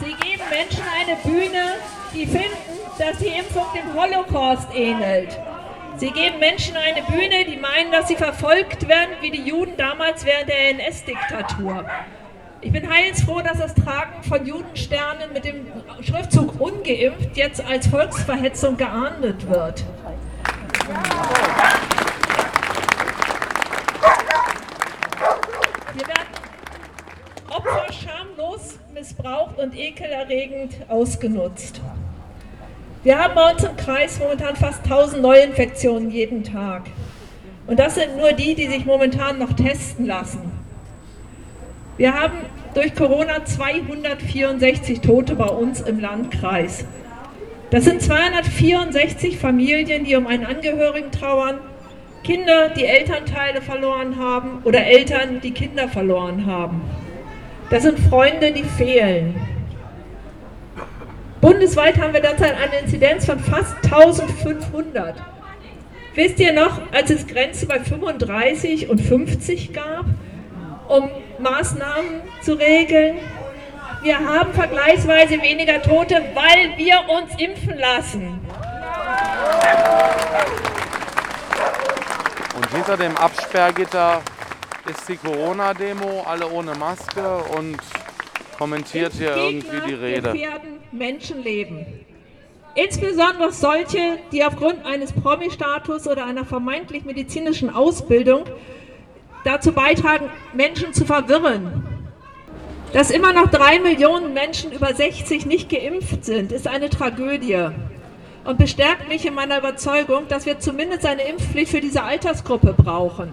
Sie 0.00 0.14
geben 0.28 0.42
Menschen 0.50 0.84
eine 1.00 1.16
Bühne, 1.22 1.64
die 2.12 2.26
finden, 2.26 2.80
dass 2.98 3.16
die 3.18 3.28
Impfung 3.28 3.64
dem 3.74 3.94
Holocaust 3.94 4.68
ähnelt. 4.74 5.38
Sie 5.96 6.10
geben 6.10 6.38
Menschen 6.38 6.76
eine 6.76 7.02
Bühne, 7.02 7.46
die 7.46 7.56
meinen, 7.56 7.92
dass 7.92 8.08
sie 8.08 8.16
verfolgt 8.16 8.88
werden, 8.88 9.14
wie 9.20 9.30
die 9.30 9.42
Juden 9.42 9.76
damals 9.78 10.26
während 10.26 10.48
der 10.48 10.70
NS-Diktatur. 10.70 11.86
Ich 12.64 12.70
bin 12.70 12.88
heilsfroh, 12.88 13.40
dass 13.40 13.58
das 13.58 13.74
Tragen 13.74 14.22
von 14.22 14.46
Judensternen 14.46 15.32
mit 15.32 15.44
dem 15.44 15.66
Schriftzug 16.00 16.60
ungeimpft 16.60 17.36
jetzt 17.36 17.60
als 17.60 17.88
Volksverhetzung 17.88 18.76
geahndet 18.76 19.50
wird. 19.50 19.82
Wir 25.92 26.06
werden 26.06 26.28
Opfer 27.50 27.92
schamlos 27.92 28.78
missbraucht 28.94 29.58
und 29.58 29.76
ekelerregend 29.76 30.76
ausgenutzt. 30.88 31.80
Wir 33.02 33.18
haben 33.18 33.34
bei 33.34 33.50
uns 33.50 33.64
im 33.64 33.76
Kreis 33.76 34.20
momentan 34.20 34.54
fast 34.54 34.84
1000 34.84 35.20
Neuinfektionen 35.20 36.12
jeden 36.12 36.44
Tag. 36.44 36.82
Und 37.66 37.80
das 37.80 37.96
sind 37.96 38.16
nur 38.16 38.32
die, 38.32 38.54
die 38.54 38.68
sich 38.68 38.86
momentan 38.86 39.40
noch 39.40 39.52
testen 39.52 40.06
lassen. 40.06 40.51
Wir 42.02 42.14
haben 42.14 42.34
durch 42.74 42.96
Corona 42.96 43.44
264 43.44 45.02
Tote 45.02 45.36
bei 45.36 45.46
uns 45.46 45.80
im 45.82 46.00
Landkreis. 46.00 46.84
Das 47.70 47.84
sind 47.84 48.02
264 48.02 49.38
Familien, 49.38 50.04
die 50.04 50.16
um 50.16 50.26
einen 50.26 50.44
Angehörigen 50.44 51.12
trauern, 51.12 51.60
Kinder, 52.24 52.70
die 52.70 52.86
Elternteile 52.86 53.62
verloren 53.62 54.18
haben 54.18 54.62
oder 54.64 54.84
Eltern, 54.84 55.40
die 55.44 55.52
Kinder 55.52 55.86
verloren 55.86 56.44
haben. 56.44 56.80
Das 57.70 57.84
sind 57.84 58.00
Freunde, 58.00 58.50
die 58.50 58.64
fehlen. 58.64 59.36
Bundesweit 61.40 62.00
haben 62.00 62.14
wir 62.14 62.20
derzeit 62.20 62.56
eine 62.56 62.82
Inzidenz 62.82 63.26
von 63.26 63.38
fast 63.38 63.76
1500. 63.84 65.14
Wisst 66.16 66.40
ihr 66.40 66.52
noch, 66.52 66.80
als 66.90 67.10
es 67.10 67.28
Grenzen 67.28 67.68
bei 67.68 67.78
35 67.78 68.90
und 68.90 69.00
50 69.00 69.72
gab, 69.72 70.06
um 70.88 71.08
Maßnahmen 71.42 72.22
zu 72.40 72.54
regeln? 72.54 73.18
Wir 74.02 74.18
haben 74.18 74.52
vergleichsweise 74.52 75.40
weniger 75.42 75.80
Tote, 75.82 76.22
weil 76.34 76.76
wir 76.76 77.00
uns 77.08 77.40
impfen 77.40 77.78
lassen. 77.78 78.40
Und 82.56 82.70
hinter 82.70 82.96
dem 82.96 83.16
Absperrgitter 83.16 84.22
ist 84.90 85.08
die 85.08 85.16
Corona-Demo, 85.16 86.24
alle 86.26 86.48
ohne 86.48 86.74
Maske 86.74 87.38
und 87.56 87.78
kommentiert 88.58 89.12
hier 89.12 89.36
irgendwie 89.36 89.80
die 89.86 89.94
Rede. 89.94 90.34
Menschenleben. 90.90 91.86
Insbesondere 92.74 93.52
solche, 93.52 94.18
die 94.32 94.44
aufgrund 94.44 94.84
eines 94.86 95.12
Promi-Status 95.12 96.08
oder 96.08 96.24
einer 96.24 96.44
vermeintlich 96.44 97.04
medizinischen 97.04 97.68
Ausbildung 97.70 98.44
dazu 99.44 99.72
beitragen, 99.72 100.30
Menschen 100.52 100.92
zu 100.92 101.04
verwirren. 101.04 101.84
Dass 102.92 103.10
immer 103.10 103.32
noch 103.32 103.50
drei 103.50 103.78
Millionen 103.78 104.34
Menschen 104.34 104.70
über 104.72 104.94
60 104.94 105.46
nicht 105.46 105.70
geimpft 105.70 106.24
sind, 106.24 106.52
ist 106.52 106.68
eine 106.68 106.90
Tragödie 106.90 107.68
und 108.44 108.58
bestärkt 108.58 109.08
mich 109.08 109.24
in 109.24 109.34
meiner 109.34 109.58
Überzeugung, 109.58 110.28
dass 110.28 110.46
wir 110.46 110.58
zumindest 110.58 111.06
eine 111.06 111.22
Impfpflicht 111.22 111.70
für 111.70 111.80
diese 111.80 112.02
Altersgruppe 112.02 112.74
brauchen. 112.74 113.32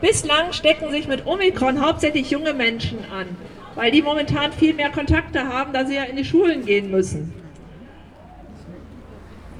Bislang 0.00 0.52
stecken 0.52 0.90
sich 0.90 1.06
mit 1.06 1.26
Omikron 1.26 1.84
hauptsächlich 1.84 2.30
junge 2.30 2.54
Menschen 2.54 2.98
an, 3.12 3.26
weil 3.74 3.90
die 3.90 4.02
momentan 4.02 4.52
viel 4.52 4.74
mehr 4.74 4.90
Kontakte 4.90 5.46
haben, 5.46 5.72
da 5.72 5.84
sie 5.84 5.94
ja 5.94 6.04
in 6.04 6.16
die 6.16 6.24
Schulen 6.24 6.64
gehen 6.64 6.90
müssen. 6.90 7.34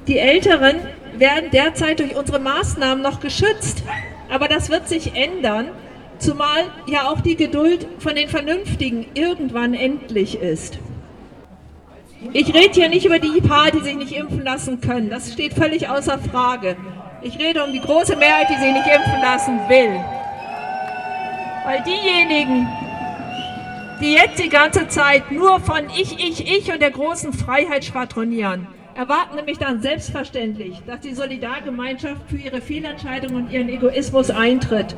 Die 0.07 0.17
Älteren 0.17 0.77
werden 1.17 1.49
derzeit 1.51 1.99
durch 1.99 2.15
unsere 2.15 2.39
Maßnahmen 2.39 3.01
noch 3.01 3.19
geschützt, 3.19 3.83
aber 4.33 4.47
das 4.47 4.71
wird 4.71 4.89
sich 4.89 5.15
ändern, 5.15 5.69
zumal 6.17 6.63
ja 6.87 7.07
auch 7.07 7.21
die 7.21 7.35
Geduld 7.35 7.85
von 7.99 8.15
den 8.15 8.27
Vernünftigen 8.27 9.05
irgendwann 9.13 9.75
endlich 9.75 10.39
ist. 10.41 10.79
Ich 12.31 12.51
rede 12.51 12.73
hier 12.73 12.89
nicht 12.89 13.05
über 13.05 13.19
die 13.19 13.41
paar, 13.41 13.69
die 13.69 13.81
sich 13.81 13.95
nicht 13.95 14.13
impfen 14.13 14.43
lassen 14.43 14.81
können. 14.81 15.11
Das 15.11 15.31
steht 15.31 15.53
völlig 15.53 15.87
außer 15.87 16.17
Frage. 16.17 16.75
Ich 17.21 17.37
rede 17.37 17.63
um 17.63 17.71
die 17.73 17.79
große 17.79 18.15
Mehrheit, 18.15 18.47
die 18.49 18.55
sich 18.55 18.73
nicht 18.73 18.87
impfen 18.87 19.21
lassen 19.21 19.59
will. 19.69 19.99
Weil 21.65 21.83
diejenigen, 21.83 22.67
die 24.01 24.13
jetzt 24.13 24.43
die 24.43 24.49
ganze 24.49 24.87
Zeit 24.87 25.31
nur 25.31 25.59
von 25.59 25.89
ich, 25.89 26.17
ich, 26.17 26.51
ich 26.51 26.73
und 26.73 26.81
der 26.81 26.91
großen 26.91 27.33
Freiheit 27.33 27.85
schwadronieren, 27.85 28.67
erwarten 28.95 29.35
nämlich 29.35 29.57
dann 29.57 29.81
selbstverständlich, 29.81 30.81
dass 30.85 30.99
die 30.99 31.13
Solidargemeinschaft 31.13 32.21
für 32.27 32.37
ihre 32.37 32.61
Fehlentscheidungen 32.61 33.45
und 33.45 33.51
ihren 33.51 33.69
Egoismus 33.69 34.29
eintritt 34.29 34.95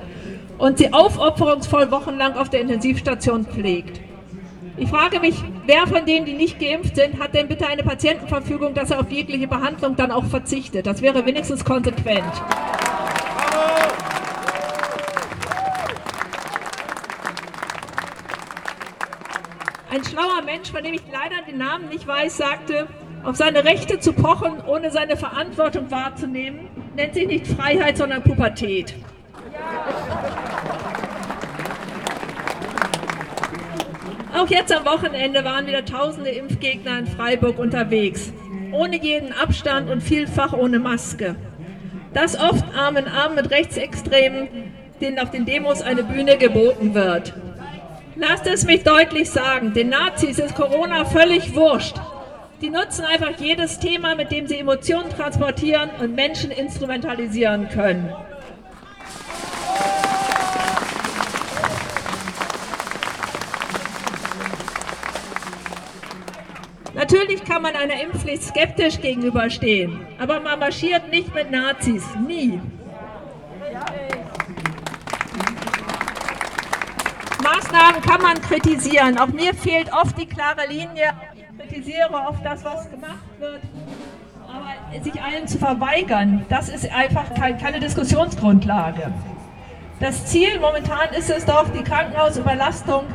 und 0.58 0.78
sie 0.78 0.92
aufopferungsvoll 0.92 1.92
wochenlang 1.92 2.34
auf 2.34 2.50
der 2.50 2.62
Intensivstation 2.62 3.46
pflegt. 3.46 4.02
Ich 4.78 4.90
frage 4.90 5.22
mich, 5.22 5.36
wer 5.66 5.88
von 5.88 6.06
denen, 6.06 6.26
die 6.26 6.34
nicht 6.34 6.60
geimpft 6.60 6.98
sind, 6.98 7.20
hat 7.20 7.34
denn 7.34 7.48
bitte 7.48 7.68
eine 7.68 7.84
Patientenverfügung, 7.84 8.74
dass 8.74 8.92
er 8.92 9.00
auf 9.00 9.10
jegliche 9.10 9.48
Behandlung 9.48 9.96
dann 9.96 10.12
auch 10.12 10.26
verzichtet? 10.26 10.86
Das 10.86 11.02
wäre 11.02 11.26
wenigstens 11.26 11.64
konsequent. 11.64 12.24
Ein 19.90 20.04
schlauer 20.04 20.42
Mensch, 20.44 20.70
von 20.70 20.84
dem 20.84 20.94
ich 20.94 21.04
leider 21.10 21.42
den 21.48 21.58
Namen 21.58 21.88
nicht 21.88 22.06
weiß, 22.06 22.36
sagte, 22.36 22.88
auf 23.26 23.36
seine 23.36 23.66
Rechte 23.66 24.00
zu 24.00 24.14
pochen, 24.14 24.62
ohne 24.68 24.92
seine 24.92 25.18
Verantwortung 25.18 25.90
wahrzunehmen, 25.90 26.68
nennt 26.96 27.16
sich 27.16 27.28
nicht 27.28 27.48
Freiheit, 27.48 27.98
sondern 27.98 28.22
Pubertät. 28.22 28.94
Auch 34.38 34.48
jetzt 34.50 34.72
am 34.72 34.86
Wochenende 34.86 35.44
waren 35.44 35.66
wieder 35.66 35.84
tausende 35.86 36.30
Impfgegner 36.30 37.00
in 37.00 37.08
Freiburg 37.08 37.58
unterwegs. 37.58 38.32
Ohne 38.72 39.02
jeden 39.02 39.34
Abstand 39.34 39.90
und 39.90 40.02
vielfach 40.02 40.54
ohne 40.54 40.78
Maske. 40.78 41.36
Das 42.14 42.40
oft 42.40 42.64
Arm 42.78 42.98
in 42.98 43.08
Arm 43.08 43.36
mit 43.36 43.50
Rechtsextremen, 43.50 44.48
denen 45.02 45.20
auf 45.20 45.32
den 45.32 45.46
Demos 45.46 45.82
eine 45.82 46.04
Bühne 46.04 46.38
geboten 46.38 46.94
wird. 46.94 47.34
Lasst 48.18 48.46
es 48.46 48.66
mich 48.66 48.84
deutlich 48.84 49.30
sagen, 49.30 49.74
den 49.74 49.90
Nazis 49.90 50.38
ist 50.38 50.56
Corona 50.56 51.06
völlig 51.06 51.56
wurscht. 51.56 51.96
Die 52.66 52.72
nutzen 52.72 53.06
einfach 53.06 53.40
jedes 53.40 53.78
Thema, 53.78 54.16
mit 54.16 54.32
dem 54.32 54.48
sie 54.48 54.58
Emotionen 54.58 55.08
transportieren 55.12 55.92
und 56.00 56.16
Menschen 56.16 56.50
instrumentalisieren 56.50 57.70
können. 57.70 58.12
Natürlich 66.96 67.44
kann 67.44 67.62
man 67.62 67.76
einer 67.76 68.02
Impfpflicht 68.02 68.42
skeptisch 68.42 69.00
gegenüberstehen, 69.00 70.00
aber 70.18 70.40
man 70.40 70.58
marschiert 70.58 71.12
nicht 71.12 71.36
mit 71.36 71.52
Nazis, 71.52 72.04
nie. 72.26 72.60
Maßnahmen 77.44 78.02
kann 78.02 78.24
man 78.24 78.42
kritisieren. 78.42 79.20
Auch 79.20 79.28
mir 79.28 79.54
fehlt 79.54 79.94
oft 79.94 80.18
die 80.18 80.26
klare 80.26 80.66
Linie. 80.68 81.14
Ich 81.58 81.70
kritisiere 81.70 82.10
oft 82.12 82.44
das, 82.44 82.64
was 82.64 82.90
gemacht 82.90 83.40
wird. 83.40 83.62
Aber 84.48 85.04
sich 85.04 85.22
allen 85.22 85.48
zu 85.48 85.58
verweigern, 85.58 86.46
das 86.50 86.70
ist 86.70 86.92
einfach 86.94 87.34
keine 87.34 87.80
Diskussionsgrundlage. 87.80 89.12
Das 90.00 90.26
Ziel 90.26 90.60
momentan 90.60 91.10
ist 91.18 91.30
es 91.30 91.46
doch, 91.46 91.70
die 91.70 91.84
Krankenhausüberlastung 91.84 93.06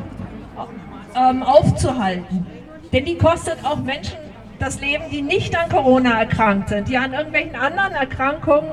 ähm, 1.15 1.43
aufzuhalten. 1.43 2.45
Denn 2.91 3.05
die 3.05 3.17
kostet 3.17 3.63
auch 3.63 3.77
Menschen 3.77 4.17
das 4.59 4.81
Leben, 4.81 5.05
die 5.11 5.21
nicht 5.21 5.55
an 5.57 5.69
Corona 5.69 6.19
erkrankt 6.19 6.69
sind, 6.69 6.87
die 6.87 6.97
an 6.97 7.13
irgendwelchen 7.13 7.55
anderen 7.55 7.93
Erkrankungen 7.93 8.71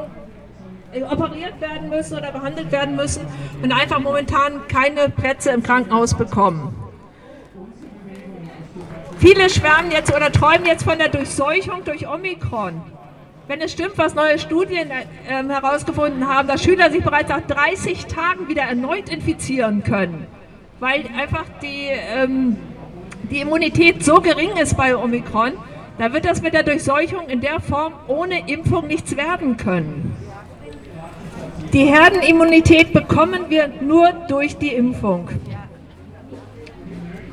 äh, 0.93 1.03
operiert 1.03 1.61
werden 1.61 1.89
müssen 1.89 2.19
oder 2.19 2.33
behandelt 2.33 2.73
werden 2.73 2.97
müssen 2.97 3.27
und 3.63 3.73
einfach 3.73 4.01
momentan 4.01 4.67
keine 4.69 5.09
Plätze 5.09 5.51
im 5.51 5.63
Krankenhaus 5.63 6.15
bekommen. 6.17 6.75
Viele 9.19 9.51
schwärmen 9.51 9.91
jetzt 9.91 10.15
oder 10.15 10.31
träumen 10.31 10.65
jetzt 10.65 10.85
von 10.85 10.99
der 10.99 11.09
Durchseuchung 11.09 11.85
durch 11.85 12.09
Omikron. 12.09 12.81
Wenn 13.49 13.61
es 13.61 13.73
stimmt, 13.73 13.97
was 13.97 14.15
neue 14.15 14.39
Studien 14.39 14.91
äh, 14.91 15.43
herausgefunden 15.49 16.29
haben, 16.29 16.47
dass 16.47 16.63
Schüler 16.63 16.91
sich 16.91 17.03
bereits 17.03 17.29
nach 17.29 17.41
30 17.41 18.07
Tagen 18.07 18.47
wieder 18.49 18.63
erneut 18.63 19.09
infizieren 19.09 19.83
können, 19.83 20.27
weil 20.81 21.05
einfach 21.17 21.47
die 21.63 21.89
ähm, 21.89 22.57
die 23.31 23.41
Immunität 23.41 24.05
so 24.05 24.21
gering 24.21 24.57
ist 24.57 24.77
bei 24.77 24.97
Omikron, 24.97 25.53
da 25.99 26.13
wird 26.13 26.25
das 26.25 26.41
mit 26.41 26.55
der 26.55 26.63
Durchseuchung 26.63 27.29
in 27.29 27.41
der 27.41 27.61
Form 27.61 27.93
ohne 28.07 28.49
Impfung 28.49 28.87
nichts 28.87 29.17
werden 29.17 29.57
können. 29.57 30.17
Die 31.73 31.85
Herdenimmunität 31.85 32.93
bekommen 32.93 33.47
wir 33.49 33.69
nur 33.81 34.13
durch 34.29 34.57
die 34.57 34.73
Impfung. 34.73 35.29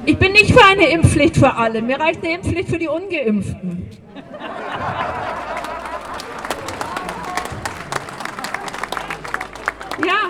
Ich 0.08 0.18
bin 0.20 0.34
nicht 0.34 0.52
für 0.52 0.64
eine 0.64 0.88
Impfpflicht 0.90 1.36
für 1.36 1.56
alle. 1.56 1.82
Mir 1.82 2.00
reicht 2.00 2.24
eine 2.24 2.36
Impfpflicht 2.36 2.70
für 2.70 2.78
die 2.78 2.88
Ungeimpften. 2.88 3.90
Ja, 10.06 10.30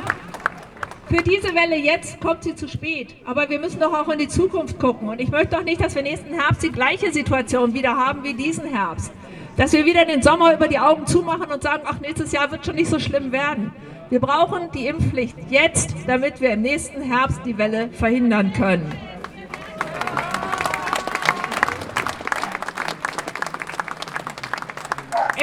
für 1.08 1.22
diese 1.22 1.54
Welle 1.54 1.76
jetzt 1.76 2.22
kommt 2.22 2.44
sie 2.44 2.56
zu 2.56 2.70
spät. 2.70 3.16
Aber 3.26 3.50
wir 3.50 3.60
müssen 3.60 3.82
doch 3.82 3.94
auch 3.94 4.08
in 4.08 4.20
die 4.20 4.30
Zukunft 4.30 4.80
gucken. 4.80 5.10
Und 5.10 5.20
ich 5.20 5.30
möchte 5.30 5.58
doch 5.58 5.64
nicht, 5.64 5.84
dass 5.84 5.94
wir 5.94 6.04
nächsten 6.04 6.34
Herbst 6.34 6.64
die 6.64 6.72
gleiche 6.72 7.12
Situation 7.12 7.74
wieder 7.74 7.98
haben 7.98 8.24
wie 8.24 8.34
diesen 8.34 8.66
Herbst. 8.66 9.12
Dass 9.58 9.74
wir 9.74 9.86
wieder 9.86 10.06
den 10.06 10.22
Sommer 10.22 10.54
über 10.54 10.70
die 10.70 10.80
Augen 10.80 11.06
zumachen 11.06 11.52
und 11.52 11.62
sagen, 11.62 11.84
ach, 11.86 12.00
nächstes 12.00 12.32
Jahr 12.32 12.50
wird 12.50 12.66
schon 12.66 12.76
nicht 12.76 12.90
so 12.90 13.00
schlimm 13.00 13.34
werden. 13.34 13.74
Wir 14.10 14.22
brauchen 14.22 14.72
die 14.74 14.88
Impfpflicht 14.88 15.36
jetzt, 15.50 15.96
damit 16.08 16.40
wir 16.40 16.52
im 16.52 16.62
nächsten 16.62 17.02
Herbst 17.02 17.42
die 17.46 17.58
Welle 17.58 17.90
verhindern 17.92 18.54
können. 18.54 18.90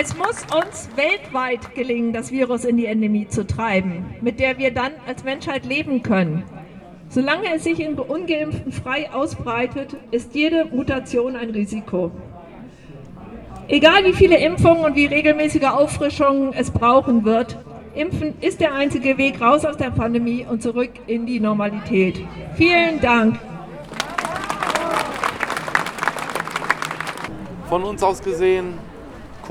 Es 0.05 0.17
muss 0.17 0.45
uns 0.53 0.89
weltweit 0.97 1.77
gelingen, 1.77 2.13
das 2.13 2.33
Virus 2.33 2.65
in 2.65 2.77
die 2.77 2.87
Endemie 2.87 3.29
zu 3.29 3.47
treiben, 3.47 4.05
mit 4.21 4.41
der 4.41 4.59
wir 4.59 4.75
dann 4.75 4.91
als 5.07 5.23
Menschheit 5.23 5.65
leben 5.65 6.03
können. 6.03 6.43
Solange 7.09 7.55
es 7.55 7.63
sich 7.63 7.79
in 7.79 7.97
ungeimpften 7.97 8.73
frei 8.73 9.13
ausbreitet, 9.13 9.97
ist 10.11 10.35
jede 10.35 10.65
Mutation 10.65 11.37
ein 11.37 11.51
Risiko. 11.51 12.11
Egal 13.69 14.05
wie 14.05 14.13
viele 14.13 14.39
Impfungen 14.39 14.85
und 14.85 14.97
wie 14.97 15.07
regelmäßige 15.07 15.67
Auffrischungen 15.67 16.53
es 16.53 16.73
brauchen 16.73 17.25
wird, 17.25 17.57
Impfen 17.95 18.35
ist 18.41 18.61
der 18.61 18.75
einzige 18.75 19.19
Weg 19.19 19.41
raus 19.41 19.65
aus 19.65 19.77
der 19.77 19.91
Pandemie 19.91 20.45
und 20.51 20.65
zurück 20.65 20.91
in 21.07 21.27
die 21.27 21.39
Normalität. 21.39 22.21
Vielen 22.57 23.01
Dank. 23.01 23.39
Von 27.69 27.85
uns 27.85 28.03
aus 28.03 28.21
gesehen 28.21 28.92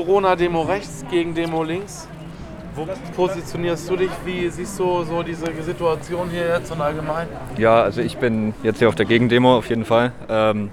Corona-Demo 0.01 0.63
rechts 0.63 1.05
gegen 1.11 1.35
Demo 1.35 1.61
links. 1.63 2.07
Wo 2.73 2.87
positionierst 3.15 3.87
du 3.87 3.97
dich? 3.97 4.09
Wie 4.25 4.49
siehst 4.49 4.79
du 4.79 5.03
so 5.03 5.21
diese 5.21 5.45
Situation 5.61 6.27
hier 6.31 6.57
jetzt 6.57 6.71
und 6.71 6.81
allgemein? 6.81 7.27
Ja, 7.57 7.83
also 7.83 8.01
ich 8.01 8.17
bin 8.17 8.55
jetzt 8.63 8.79
hier 8.79 8.89
auf 8.89 8.95
der 8.95 9.05
Gegendemo 9.05 9.55
auf 9.57 9.69
jeden 9.69 9.85
Fall. 9.85 10.11
Ähm, 10.27 10.71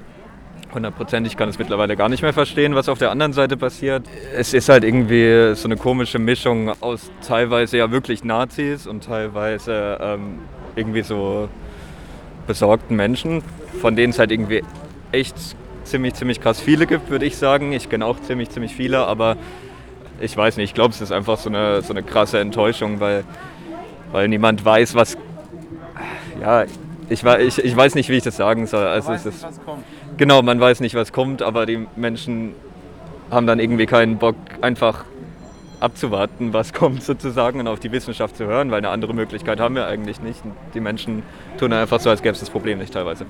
hundertprozentig 0.72 1.36
kann 1.36 1.50
es 1.50 1.58
mittlerweile 1.58 1.94
gar 1.94 2.08
nicht 2.08 2.22
mehr 2.22 2.32
verstehen, 2.32 2.74
was 2.74 2.88
auf 2.88 2.98
der 2.98 3.10
anderen 3.10 3.34
Seite 3.34 3.58
passiert. 3.58 4.06
Es 4.34 4.54
ist 4.54 4.70
halt 4.70 4.82
irgendwie 4.82 5.54
so 5.54 5.68
eine 5.68 5.76
komische 5.76 6.18
Mischung 6.18 6.72
aus 6.80 7.10
teilweise 7.26 7.76
ja 7.76 7.90
wirklich 7.90 8.24
Nazis 8.24 8.86
und 8.86 9.04
teilweise 9.04 9.98
ähm, 10.00 10.38
irgendwie 10.74 11.02
so 11.02 11.50
besorgten 12.46 12.96
Menschen, 12.96 13.42
von 13.82 13.94
denen 13.94 14.12
es 14.12 14.18
halt 14.18 14.32
irgendwie 14.32 14.62
echt 15.12 15.36
ziemlich, 15.88 16.14
ziemlich 16.14 16.40
krass 16.40 16.60
viele 16.60 16.86
gibt, 16.86 17.10
würde 17.10 17.26
ich 17.26 17.36
sagen. 17.36 17.72
Ich 17.72 17.88
kenne 17.88 18.04
auch 18.06 18.20
ziemlich, 18.20 18.50
ziemlich 18.50 18.74
viele, 18.74 19.06
aber 19.06 19.36
ich 20.20 20.36
weiß 20.36 20.56
nicht, 20.56 20.70
ich 20.70 20.74
glaube, 20.74 20.94
es 20.94 21.00
ist 21.00 21.12
einfach 21.12 21.38
so 21.38 21.48
eine, 21.48 21.82
so 21.82 21.92
eine 21.92 22.02
krasse 22.02 22.38
Enttäuschung, 22.38 23.00
weil, 23.00 23.24
weil 24.12 24.28
niemand 24.28 24.64
weiß, 24.64 24.94
was. 24.94 25.16
Ja, 26.40 26.64
ich, 27.08 27.24
ich, 27.24 27.64
ich 27.64 27.76
weiß 27.76 27.94
nicht, 27.94 28.08
wie 28.08 28.16
ich 28.16 28.22
das 28.22 28.36
sagen 28.36 28.66
soll. 28.66 28.86
Also 28.86 29.12
es 29.12 29.26
ist, 29.26 29.46
genau, 30.16 30.42
man 30.42 30.60
weiß 30.60 30.80
nicht, 30.80 30.94
was 30.94 31.12
kommt, 31.12 31.42
aber 31.42 31.66
die 31.66 31.86
Menschen 31.96 32.54
haben 33.30 33.46
dann 33.46 33.58
irgendwie 33.58 33.86
keinen 33.86 34.18
Bock, 34.18 34.36
einfach 34.60 35.04
abzuwarten, 35.80 36.52
was 36.52 36.72
kommt 36.72 37.02
sozusagen 37.02 37.60
und 37.60 37.68
auf 37.68 37.80
die 37.80 37.92
Wissenschaft 37.92 38.36
zu 38.36 38.46
hören, 38.46 38.70
weil 38.70 38.78
eine 38.78 38.90
andere 38.90 39.14
Möglichkeit 39.14 39.60
haben 39.60 39.74
wir 39.74 39.86
eigentlich 39.86 40.20
nicht. 40.20 40.40
Die 40.74 40.80
Menschen 40.80 41.22
tun 41.58 41.72
einfach 41.72 42.00
so, 42.00 42.10
als 42.10 42.22
gäbe 42.22 42.34
es 42.34 42.40
das 42.40 42.50
Problem 42.50 42.78
nicht 42.78 42.92
teilweise. 42.92 43.26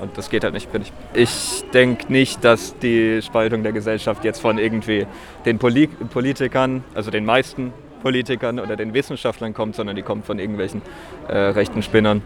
Und 0.00 0.16
das 0.16 0.30
geht 0.30 0.44
halt 0.44 0.54
nicht, 0.54 0.70
finde 0.70 0.88
ich. 0.88 1.22
Ich 1.22 1.64
denke 1.72 2.10
nicht, 2.10 2.42
dass 2.44 2.76
die 2.78 3.20
Spaltung 3.22 3.62
der 3.62 3.72
Gesellschaft 3.72 4.24
jetzt 4.24 4.40
von 4.40 4.58
irgendwie 4.58 5.06
den 5.44 5.58
Poli 5.58 5.86
Politikern, 5.86 6.84
also 6.94 7.10
den 7.10 7.24
meisten 7.24 7.72
Politikern 8.02 8.58
oder 8.58 8.76
den 8.76 8.94
Wissenschaftlern 8.94 9.52
kommt, 9.52 9.76
sondern 9.76 9.96
die 9.96 10.02
kommt 10.02 10.24
von 10.24 10.38
irgendwelchen 10.38 10.82
äh, 11.28 11.36
rechten 11.36 11.82
Spinnern. 11.82 12.22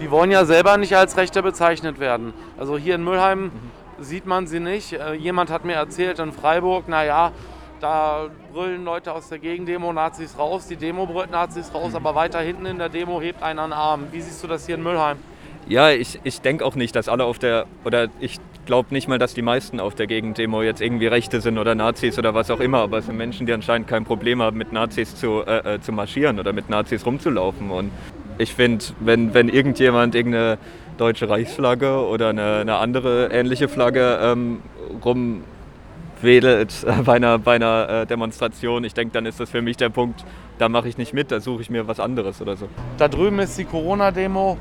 Die 0.00 0.10
wollen 0.10 0.30
ja 0.30 0.44
selber 0.44 0.76
nicht 0.76 0.96
als 0.96 1.16
Rechte 1.16 1.42
bezeichnet 1.42 1.98
werden. 1.98 2.32
Also 2.56 2.78
hier 2.78 2.94
in 2.94 3.04
Mülheim 3.04 3.44
mhm. 3.44 3.50
sieht 4.00 4.26
man 4.26 4.46
sie 4.46 4.60
nicht. 4.60 4.92
Äh, 4.92 5.14
jemand 5.14 5.50
hat 5.50 5.64
mir 5.64 5.74
erzählt 5.74 6.18
in 6.18 6.32
Freiburg, 6.32 6.88
naja, 6.88 7.32
da 7.80 8.28
brüllen 8.52 8.84
Leute 8.84 9.12
aus 9.12 9.28
der 9.28 9.38
Gegendemo 9.38 9.92
Nazis 9.92 10.38
raus, 10.38 10.66
die 10.66 10.76
Demo 10.76 11.06
brüllt 11.06 11.30
Nazis 11.30 11.72
raus, 11.74 11.90
mhm. 11.90 11.96
aber 11.96 12.14
weiter 12.14 12.40
hinten 12.40 12.66
in 12.66 12.78
der 12.78 12.88
Demo 12.88 13.20
hebt 13.20 13.42
einer 13.42 13.64
einen 13.64 13.72
Arm. 13.72 14.06
Wie 14.12 14.20
siehst 14.20 14.42
du 14.42 14.46
das 14.48 14.66
hier 14.66 14.76
in 14.76 14.82
Mülheim? 14.82 15.18
Ja, 15.68 15.90
ich, 15.90 16.18
ich 16.24 16.40
denke 16.40 16.64
auch 16.64 16.76
nicht, 16.76 16.96
dass 16.96 17.10
alle 17.10 17.24
auf 17.24 17.38
der, 17.38 17.66
oder 17.84 18.08
ich 18.20 18.38
glaube 18.64 18.88
nicht 18.90 19.06
mal, 19.06 19.18
dass 19.18 19.34
die 19.34 19.42
meisten 19.42 19.80
auf 19.80 19.94
der 19.94 20.06
Gegendemo 20.06 20.62
jetzt 20.62 20.80
irgendwie 20.80 21.08
Rechte 21.08 21.42
sind 21.42 21.58
oder 21.58 21.74
Nazis 21.74 22.18
oder 22.18 22.32
was 22.32 22.50
auch 22.50 22.60
immer, 22.60 22.78
aber 22.78 22.98
es 22.98 23.06
sind 23.06 23.18
Menschen, 23.18 23.46
die 23.46 23.52
anscheinend 23.52 23.86
kein 23.86 24.04
Problem 24.04 24.40
haben, 24.40 24.56
mit 24.56 24.72
Nazis 24.72 25.14
zu, 25.14 25.42
äh, 25.46 25.74
äh 25.74 25.80
zu 25.80 25.92
marschieren 25.92 26.40
oder 26.40 26.54
mit 26.54 26.70
Nazis 26.70 27.04
rumzulaufen. 27.04 27.70
Und 27.70 27.90
ich 28.38 28.54
finde, 28.54 28.82
wenn, 29.00 29.34
wenn 29.34 29.50
irgendjemand 29.50 30.14
irgendeine 30.14 30.56
deutsche 30.96 31.28
Reichsflagge 31.28 32.06
oder 32.06 32.30
eine, 32.30 32.60
eine 32.60 32.76
andere 32.76 33.28
ähnliche 33.30 33.68
Flagge 33.68 34.18
ähm, 34.22 34.62
rumwedelt 35.04 36.86
bei 37.04 37.14
einer, 37.14 37.38
bei 37.38 37.56
einer 37.56 37.88
äh, 37.88 38.06
Demonstration, 38.06 38.84
ich 38.84 38.94
denke, 38.94 39.12
dann 39.12 39.26
ist 39.26 39.38
das 39.38 39.50
für 39.50 39.60
mich 39.60 39.76
der 39.76 39.90
Punkt, 39.90 40.24
da 40.58 40.68
mache 40.68 40.88
ich 40.88 40.98
nicht 40.98 41.12
mit, 41.12 41.30
da 41.30 41.40
suche 41.40 41.62
ich 41.62 41.70
mir 41.70 41.86
was 41.86 42.00
anderes 42.00 42.40
oder 42.40 42.56
so. 42.56 42.68
Da 42.96 43.08
drüben 43.08 43.38
ist 43.38 43.58
die 43.58 43.64
Corona-Demo, 43.64 44.56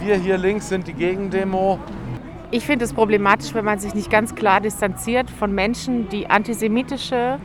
wir 0.00 0.16
hier 0.16 0.38
links 0.38 0.68
sind 0.68 0.86
die 0.86 0.94
Gegendemo. 0.94 1.78
Ich 2.50 2.66
finde 2.66 2.84
es 2.84 2.92
problematisch, 2.92 3.54
wenn 3.54 3.64
man 3.64 3.78
sich 3.78 3.94
nicht 3.94 4.10
ganz 4.10 4.34
klar 4.34 4.60
distanziert 4.60 5.30
von 5.30 5.54
Menschen, 5.54 6.08
die 6.08 6.28
antisemitische 6.28 7.38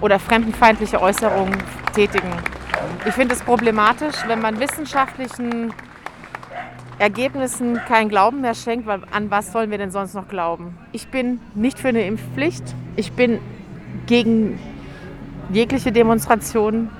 oder 0.00 0.18
fremdenfeindliche 0.18 1.00
Äußerungen 1.00 1.56
tätigen. 1.94 2.30
Ich 3.06 3.14
finde 3.14 3.34
es 3.34 3.42
problematisch, 3.42 4.16
wenn 4.26 4.40
man 4.40 4.60
wissenschaftlichen 4.60 5.72
Ergebnissen 6.98 7.80
keinen 7.88 8.10
Glauben 8.10 8.42
mehr 8.42 8.54
schenkt, 8.54 8.86
weil 8.86 9.02
an 9.10 9.30
was 9.30 9.52
sollen 9.52 9.70
wir 9.70 9.78
denn 9.78 9.90
sonst 9.90 10.14
noch 10.14 10.28
glauben? 10.28 10.76
Ich 10.92 11.08
bin 11.08 11.40
nicht 11.54 11.78
für 11.78 11.88
eine 11.88 12.04
Impfpflicht. 12.04 12.74
Ich 12.96 13.12
bin 13.12 13.38
gegen 14.06 14.58
jegliche 15.50 15.92
Demonstration 15.92 16.90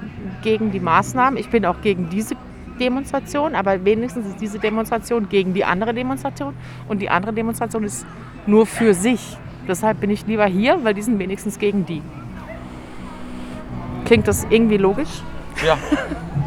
gegen 0.43 0.71
die 0.71 0.81
Maßnahmen. 0.81 1.39
Ich 1.39 1.51
bin 1.51 1.67
auch 1.67 1.83
gegen 1.83 2.09
diese 2.09 2.37
Demonstration, 2.81 3.55
aber 3.55 3.85
wenigstens 3.85 4.27
ist 4.27 4.41
diese 4.41 4.59
Demonstration 4.59 5.29
gegen 5.29 5.55
die 5.55 5.65
andere 5.65 5.95
Demonstration 5.95 6.55
und 6.89 7.01
die 7.01 7.11
andere 7.11 7.33
Demonstration 7.33 7.85
ist 7.85 8.07
nur 8.47 8.67
für 8.67 8.95
sich. 8.95 9.37
Deshalb 9.69 10.01
bin 10.01 10.11
ich 10.11 10.27
lieber 10.27 10.47
hier, 10.47 10.83
weil 10.83 10.95
die 10.95 11.03
sind 11.03 11.19
wenigstens 11.19 11.59
gegen 11.59 11.87
die. 11.87 12.03
Klingt 14.07 14.27
das 14.27 14.47
irgendwie 14.51 14.79
logisch? 14.79 15.23
Ja, 15.65 15.77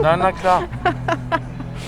na, 0.01 0.17
na 0.17 0.31
klar. 0.31 0.63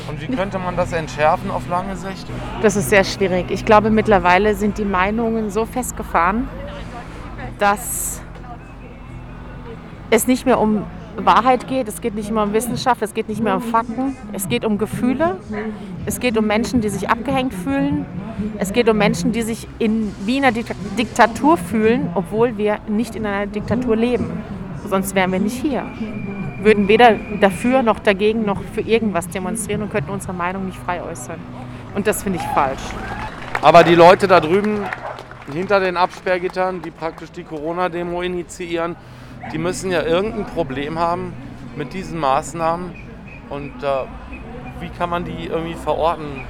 Und 0.07 0.21
wie 0.21 0.27
könnte 0.27 0.59
man 0.59 0.77
das 0.77 0.93
entschärfen 0.93 1.49
auf 1.51 1.67
lange 1.67 1.95
Sicht? 1.97 2.27
Das 2.61 2.75
ist 2.75 2.89
sehr 2.89 3.03
schwierig. 3.03 3.47
Ich 3.49 3.65
glaube, 3.65 3.89
mittlerweile 3.89 4.55
sind 4.55 4.77
die 4.77 4.85
Meinungen 4.85 5.49
so 5.49 5.65
festgefahren, 5.65 6.47
dass 7.57 8.21
es 10.11 10.27
nicht 10.27 10.45
mehr 10.45 10.59
um 10.59 10.83
Wahrheit 11.17 11.67
geht. 11.67 11.87
Es 11.87 12.01
geht 12.01 12.15
nicht 12.15 12.31
mehr 12.31 12.43
um 12.43 12.53
Wissenschaft, 12.53 13.01
es 13.01 13.13
geht 13.13 13.29
nicht 13.29 13.41
mehr 13.41 13.55
um 13.55 13.61
Fakten. 13.61 14.15
Es 14.33 14.49
geht 14.49 14.65
um 14.65 14.77
Gefühle. 14.77 15.37
Es 16.05 16.19
geht 16.19 16.37
um 16.37 16.45
Menschen, 16.45 16.81
die 16.81 16.89
sich 16.89 17.09
abgehängt 17.09 17.53
fühlen. 17.53 18.05
Es 18.57 18.73
geht 18.73 18.89
um 18.89 18.97
Menschen, 18.97 19.31
die 19.31 19.41
sich 19.41 19.67
in, 19.79 20.13
wie 20.25 20.37
in 20.37 20.45
einer 20.45 20.57
Diktatur 20.97 21.57
fühlen, 21.57 22.09
obwohl 22.15 22.57
wir 22.57 22.79
nicht 22.87 23.15
in 23.15 23.25
einer 23.25 23.47
Diktatur 23.47 23.95
leben. 23.95 24.43
Sonst 24.87 25.15
wären 25.15 25.31
wir 25.31 25.39
nicht 25.39 25.59
hier. 25.59 25.83
Würden 26.61 26.87
weder 26.87 27.15
dafür 27.41 27.81
noch 27.81 27.99
dagegen 27.99 28.45
noch 28.45 28.61
für 28.73 28.81
irgendwas 28.81 29.27
demonstrieren 29.29 29.83
und 29.83 29.91
könnten 29.91 30.11
unsere 30.11 30.33
Meinung 30.33 30.65
nicht 30.65 30.77
frei 30.77 31.01
äußern. 31.01 31.39
Und 31.95 32.07
das 32.07 32.23
finde 32.23 32.39
ich 32.39 32.45
falsch. 32.53 32.81
Aber 33.61 33.83
die 33.83 33.95
Leute 33.95 34.27
da 34.27 34.39
drüben 34.39 34.81
hinter 35.51 35.79
den 35.79 35.97
Absperrgittern, 35.97 36.81
die 36.81 36.91
praktisch 36.91 37.31
die 37.31 37.43
Corona-Demo 37.43 38.21
initiieren, 38.21 38.95
die 39.51 39.57
müssen 39.57 39.91
ja 39.91 40.03
irgendein 40.03 40.45
Problem 40.45 40.99
haben 40.99 41.33
mit 41.75 41.93
diesen 41.93 42.19
Maßnahmen. 42.19 42.91
Und 43.49 43.83
äh, 43.83 43.87
wie 44.79 44.89
kann 44.89 45.09
man 45.09 45.23
die 45.23 45.47
irgendwie 45.47 45.75
verorten? 45.75 46.41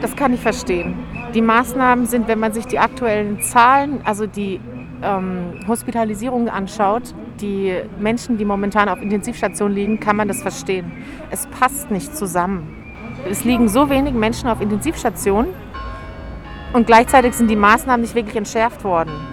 Das 0.00 0.14
kann 0.16 0.32
ich 0.32 0.40
verstehen. 0.40 0.94
Die 1.34 1.42
Maßnahmen 1.42 2.06
sind, 2.06 2.28
wenn 2.28 2.38
man 2.38 2.52
sich 2.52 2.66
die 2.66 2.78
aktuellen 2.78 3.40
Zahlen, 3.40 4.00
also 4.04 4.26
die 4.26 4.60
ähm, 5.02 5.60
Hospitalisierung 5.66 6.48
anschaut, 6.48 7.14
die 7.40 7.74
Menschen, 7.98 8.38
die 8.38 8.44
momentan 8.44 8.88
auf 8.88 9.00
Intensivstationen 9.00 9.74
liegen, 9.74 10.00
kann 10.00 10.16
man 10.16 10.28
das 10.28 10.42
verstehen. 10.42 10.92
Es 11.30 11.46
passt 11.46 11.90
nicht 11.90 12.16
zusammen. 12.16 12.76
Es 13.28 13.44
liegen 13.44 13.68
so 13.68 13.88
wenig 13.90 14.14
Menschen 14.14 14.48
auf 14.48 14.60
Intensivstationen 14.60 15.52
und 16.72 16.86
gleichzeitig 16.86 17.34
sind 17.34 17.48
die 17.48 17.56
Maßnahmen 17.56 18.00
nicht 18.00 18.14
wirklich 18.14 18.36
entschärft 18.36 18.84
worden. 18.84 19.31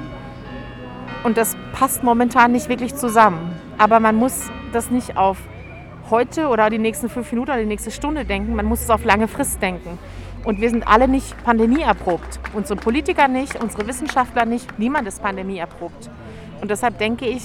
Und 1.23 1.37
das 1.37 1.57
passt 1.73 2.03
momentan 2.03 2.51
nicht 2.51 2.69
wirklich 2.69 2.95
zusammen. 2.95 3.55
Aber 3.77 3.99
man 3.99 4.15
muss 4.15 4.49
das 4.71 4.89
nicht 4.89 5.17
auf 5.17 5.37
heute 6.09 6.47
oder 6.47 6.69
die 6.69 6.79
nächsten 6.79 7.09
fünf 7.09 7.31
Minuten 7.31 7.51
oder 7.51 7.59
die 7.59 7.65
nächste 7.65 7.91
Stunde 7.91 8.25
denken, 8.25 8.55
man 8.55 8.65
muss 8.65 8.81
es 8.81 8.89
auf 8.89 9.03
lange 9.03 9.27
Frist 9.27 9.61
denken. 9.61 9.99
Und 10.45 10.61
wir 10.61 10.69
sind 10.69 10.87
alle 10.87 11.07
nicht 11.07 11.43
pandemieerprobt. 11.43 12.39
Unsere 12.53 12.79
Politiker 12.79 13.27
nicht, 13.27 13.61
unsere 13.61 13.85
Wissenschaftler 13.87 14.45
nicht, 14.45 14.79
niemand 14.79 15.07
ist 15.07 15.21
pandemieerprobt. 15.21 16.09
Und 16.61 16.71
deshalb 16.71 16.97
denke 16.97 17.27
ich, 17.27 17.43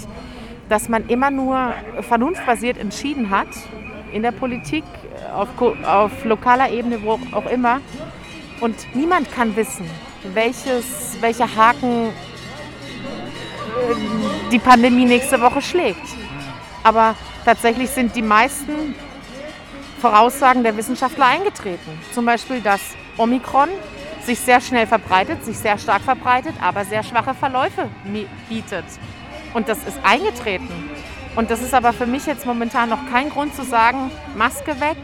dass 0.68 0.88
man 0.88 1.08
immer 1.08 1.30
nur 1.30 1.74
vernunftbasiert 2.00 2.78
entschieden 2.78 3.30
hat 3.30 3.48
in 4.12 4.22
der 4.22 4.32
Politik, 4.32 4.84
auf, 5.34 5.48
auf 5.84 6.24
lokaler 6.24 6.70
Ebene, 6.70 7.02
wo 7.02 7.18
auch 7.32 7.46
immer. 7.46 7.80
Und 8.60 8.74
niemand 8.94 9.30
kann 9.32 9.56
wissen, 9.56 9.84
welches, 10.32 11.18
welcher 11.20 11.54
Haken 11.56 12.10
die 14.50 14.58
Pandemie 14.58 15.04
nächste 15.04 15.40
Woche 15.40 15.62
schlägt. 15.62 16.06
Aber 16.82 17.14
tatsächlich 17.44 17.90
sind 17.90 18.14
die 18.14 18.22
meisten 18.22 18.94
Voraussagen 20.00 20.62
der 20.62 20.76
Wissenschaftler 20.76 21.26
eingetreten. 21.26 21.98
Zum 22.12 22.26
Beispiel, 22.26 22.60
dass 22.60 22.80
Omikron 23.16 23.68
sich 24.22 24.38
sehr 24.38 24.60
schnell 24.60 24.86
verbreitet, 24.86 25.44
sich 25.44 25.58
sehr 25.58 25.78
stark 25.78 26.02
verbreitet, 26.02 26.54
aber 26.60 26.84
sehr 26.84 27.02
schwache 27.02 27.34
Verläufe 27.34 27.88
bietet. 28.48 28.84
Und 29.54 29.68
das 29.68 29.78
ist 29.78 29.98
eingetreten. 30.02 30.68
Und 31.36 31.50
das 31.50 31.62
ist 31.62 31.74
aber 31.74 31.92
für 31.92 32.06
mich 32.06 32.26
jetzt 32.26 32.46
momentan 32.46 32.88
noch 32.88 33.10
kein 33.10 33.28
Grund 33.30 33.54
zu 33.54 33.64
sagen, 33.64 34.10
Maske 34.36 34.80
weg, 34.80 34.96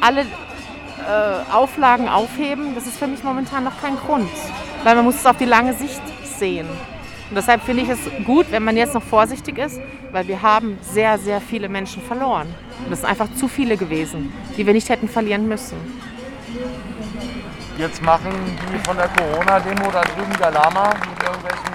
alle 0.00 0.22
äh, 0.22 1.52
Auflagen 1.52 2.08
aufheben. 2.08 2.74
Das 2.74 2.86
ist 2.86 2.98
für 2.98 3.06
mich 3.06 3.22
momentan 3.22 3.64
noch 3.64 3.80
kein 3.80 3.96
Grund, 3.96 4.30
weil 4.84 4.94
man 4.96 5.04
muss 5.04 5.16
es 5.16 5.26
auf 5.26 5.36
die 5.36 5.44
lange 5.44 5.74
Sicht 5.74 6.00
sehen. 6.38 6.68
Und 7.32 7.36
deshalb 7.36 7.62
finde 7.62 7.84
ich 7.84 7.88
es 7.88 7.98
gut, 8.26 8.44
wenn 8.50 8.62
man 8.62 8.76
jetzt 8.76 8.92
noch 8.92 9.02
vorsichtig 9.02 9.56
ist, 9.56 9.80
weil 10.10 10.28
wir 10.28 10.42
haben 10.42 10.76
sehr, 10.82 11.16
sehr 11.16 11.40
viele 11.40 11.66
Menschen 11.70 12.02
verloren. 12.02 12.46
Und 12.84 12.90
das 12.90 13.00
sind 13.00 13.08
einfach 13.08 13.32
zu 13.36 13.48
viele 13.48 13.78
gewesen, 13.78 14.30
die 14.54 14.66
wir 14.66 14.74
nicht 14.74 14.90
hätten 14.90 15.08
verlieren 15.08 15.48
müssen. 15.48 15.78
Jetzt 17.78 18.02
machen 18.02 18.30
die 18.70 18.78
von 18.86 18.98
der 18.98 19.08
Corona-Demo 19.08 19.90
da 19.90 20.02
drüben 20.02 20.38
Galama 20.38 20.90
mit 20.90 21.26
irgendwelchen 21.26 21.72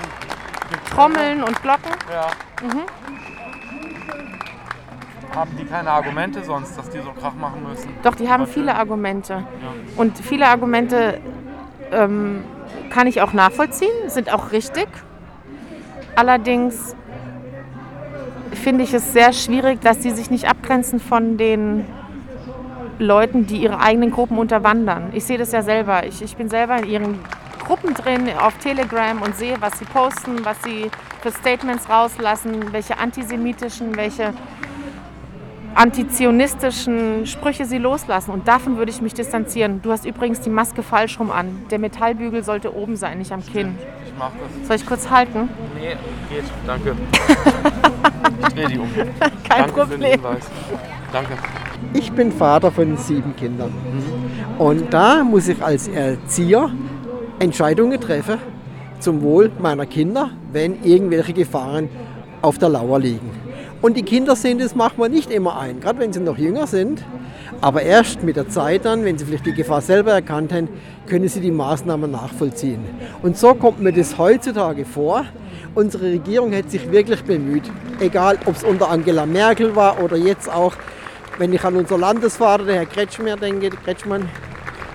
Trommeln 0.91 1.41
und 1.41 1.60
Glocken. 1.63 1.91
Ja. 2.12 2.28
Mhm. 2.62 2.84
Haben 5.36 5.58
die 5.60 5.65
keine 5.65 5.89
Argumente 5.89 6.43
sonst, 6.43 6.78
dass 6.78 6.88
die 6.91 7.00
so 7.00 7.13
Krach 7.20 7.34
machen 7.34 7.65
müssen? 7.67 7.89
Doch, 8.04 8.13
die 8.13 8.30
haben 8.30 8.46
viele 8.46 8.76
Argumente. 8.76 9.43
Und 9.96 10.20
viele 10.20 10.46
Argumente 10.46 11.20
ähm, 11.91 12.43
kann 12.91 13.08
ich 13.08 13.24
auch 13.24 13.34
nachvollziehen, 13.34 13.89
sind 14.08 14.32
auch 14.32 14.52
richtig. 14.52 14.88
Allerdings 16.18 16.96
finde 18.54 18.84
ich 18.84 18.92
es 18.92 19.14
sehr 19.14 19.34
schwierig, 19.34 19.82
dass 19.82 20.02
sie 20.02 20.10
sich 20.10 20.32
nicht 20.32 20.50
abgrenzen 20.50 21.00
von 21.00 21.38
den 21.38 21.86
Leuten, 22.98 23.46
die 23.46 23.58
ihre 23.58 23.80
eigenen 23.80 24.10
Gruppen 24.10 24.40
unterwandern. 24.40 25.12
Ich 25.14 25.26
sehe 25.26 25.38
das 25.38 25.52
ja 25.52 25.62
selber. 25.62 26.08
Ich, 26.08 26.24
ich 26.24 26.36
bin 26.36 26.50
selber 26.50 26.80
in 26.80 26.90
ihren 26.90 27.20
Gruppen 27.64 27.94
drin 27.94 28.30
auf 28.42 28.58
Telegram 28.58 29.22
und 29.22 29.36
sehe, 29.36 29.58
was 29.60 29.78
sie 29.78 29.86
posten, 29.86 30.44
was 30.44 30.58
sie 30.64 30.90
für 31.22 31.30
Statements 31.30 31.88
rauslassen, 31.88 32.74
welche 32.74 32.98
antisemitischen, 32.98 33.96
welche 33.96 34.34
antizionistischen 35.76 37.28
Sprüche 37.28 37.66
sie 37.66 37.78
loslassen. 37.78 38.32
Und 38.32 38.48
davon 38.48 38.78
würde 38.78 38.90
ich 38.90 39.02
mich 39.02 39.14
distanzieren. 39.14 39.84
Du 39.84 39.92
hast 39.92 40.04
übrigens 40.04 40.42
die 40.42 40.50
Maske 40.50 40.82
falsch 40.82 41.20
rum 41.20 41.30
an. 41.30 41.66
Der 41.70 41.78
Metallbügel 41.78 42.44
sollte 42.44 42.76
oben 42.76 42.96
sein, 42.96 43.20
nicht 43.20 43.32
am 43.32 43.46
Kinn. 43.46 43.78
Ich 44.04 44.14
mach 44.18 44.32
das. 44.32 44.68
Soll 44.68 44.76
ich 44.78 44.86
kurz 44.88 45.12
halten? 45.12 45.50
Nee, 45.80 45.96
geht. 46.30 46.44
Danke. 46.66 46.96
ich 48.48 48.54
drehe 48.54 48.68
die 48.68 48.78
um. 48.80 48.90
Kein 48.94 49.32
Danke 49.50 49.66
Für 49.68 49.80
Problem. 49.80 50.00
den 50.00 50.12
Hinweis. 50.12 50.50
Danke. 51.13 51.34
Ich 51.94 52.12
bin 52.12 52.32
Vater 52.32 52.72
von 52.72 52.98
sieben 52.98 53.36
Kindern. 53.36 53.74
Und 54.58 54.94
da 54.94 55.24
muss 55.24 55.48
ich 55.48 55.62
als 55.63 55.88
Erzieher 55.88 56.72
Entscheidungen 57.40 58.00
treffen 58.02 58.40
zum 59.00 59.22
Wohl 59.22 59.52
meiner 59.60 59.86
Kinder, 59.86 60.32
wenn 60.52 60.84
irgendwelche 60.84 61.34
Gefahren 61.34 61.90
auf 62.42 62.58
der 62.58 62.70
Lauer 62.70 63.00
liegen. 63.00 63.30
Und 63.82 63.96
die 63.96 64.02
Kinder 64.02 64.36
sehen 64.36 64.58
das 64.58 64.74
manchmal 64.74 65.10
nicht 65.10 65.30
immer 65.30 65.60
ein, 65.60 65.80
gerade 65.80 66.00
wenn 66.00 66.12
sie 66.12 66.20
noch 66.20 66.38
jünger 66.38 66.66
sind. 66.66 67.04
Aber 67.62 67.84
erst 67.84 68.24
mit 68.24 68.36
der 68.36 68.50
Zeit 68.50 68.86
dann, 68.86 69.06
wenn 69.06 69.18
sie 69.18 69.26
vielleicht 69.26 69.46
die 69.46 69.54
Gefahr 69.54 69.82
selber 69.82 70.12
erkannt 70.12 70.52
haben, 70.52 70.68
können 71.06 71.28
sie 71.28 71.40
die 71.40 71.52
Maßnahmen 71.52 72.12
nachvollziehen. 72.12 72.84
Und 73.22 73.38
so 73.38 73.54
kommt 73.54 73.80
mir 73.80 73.94
das 73.94 74.18
heutzutage 74.18 74.84
vor. 74.84 75.26
Unsere 75.78 76.06
Regierung 76.06 76.56
hat 76.56 76.72
sich 76.72 76.92
wirklich 76.92 77.24
bemüht, 77.24 77.70
egal 78.00 78.40
ob 78.48 78.56
es 78.56 78.63
unter 78.63 78.90
Angela 78.90 79.28
Merkel 79.28 79.76
war 79.76 80.02
oder 80.02 80.18
jetzt 80.18 80.52
auch, 80.52 80.74
wenn 81.38 81.54
ich 81.54 81.63
an 81.63 81.76
unser 81.76 82.00
Landesvater, 82.00 82.66
der 82.66 82.78
Herr 82.78 82.86
Kretschmer 82.88 83.36
denke, 83.36 83.70
Kretschmann, 83.70 84.28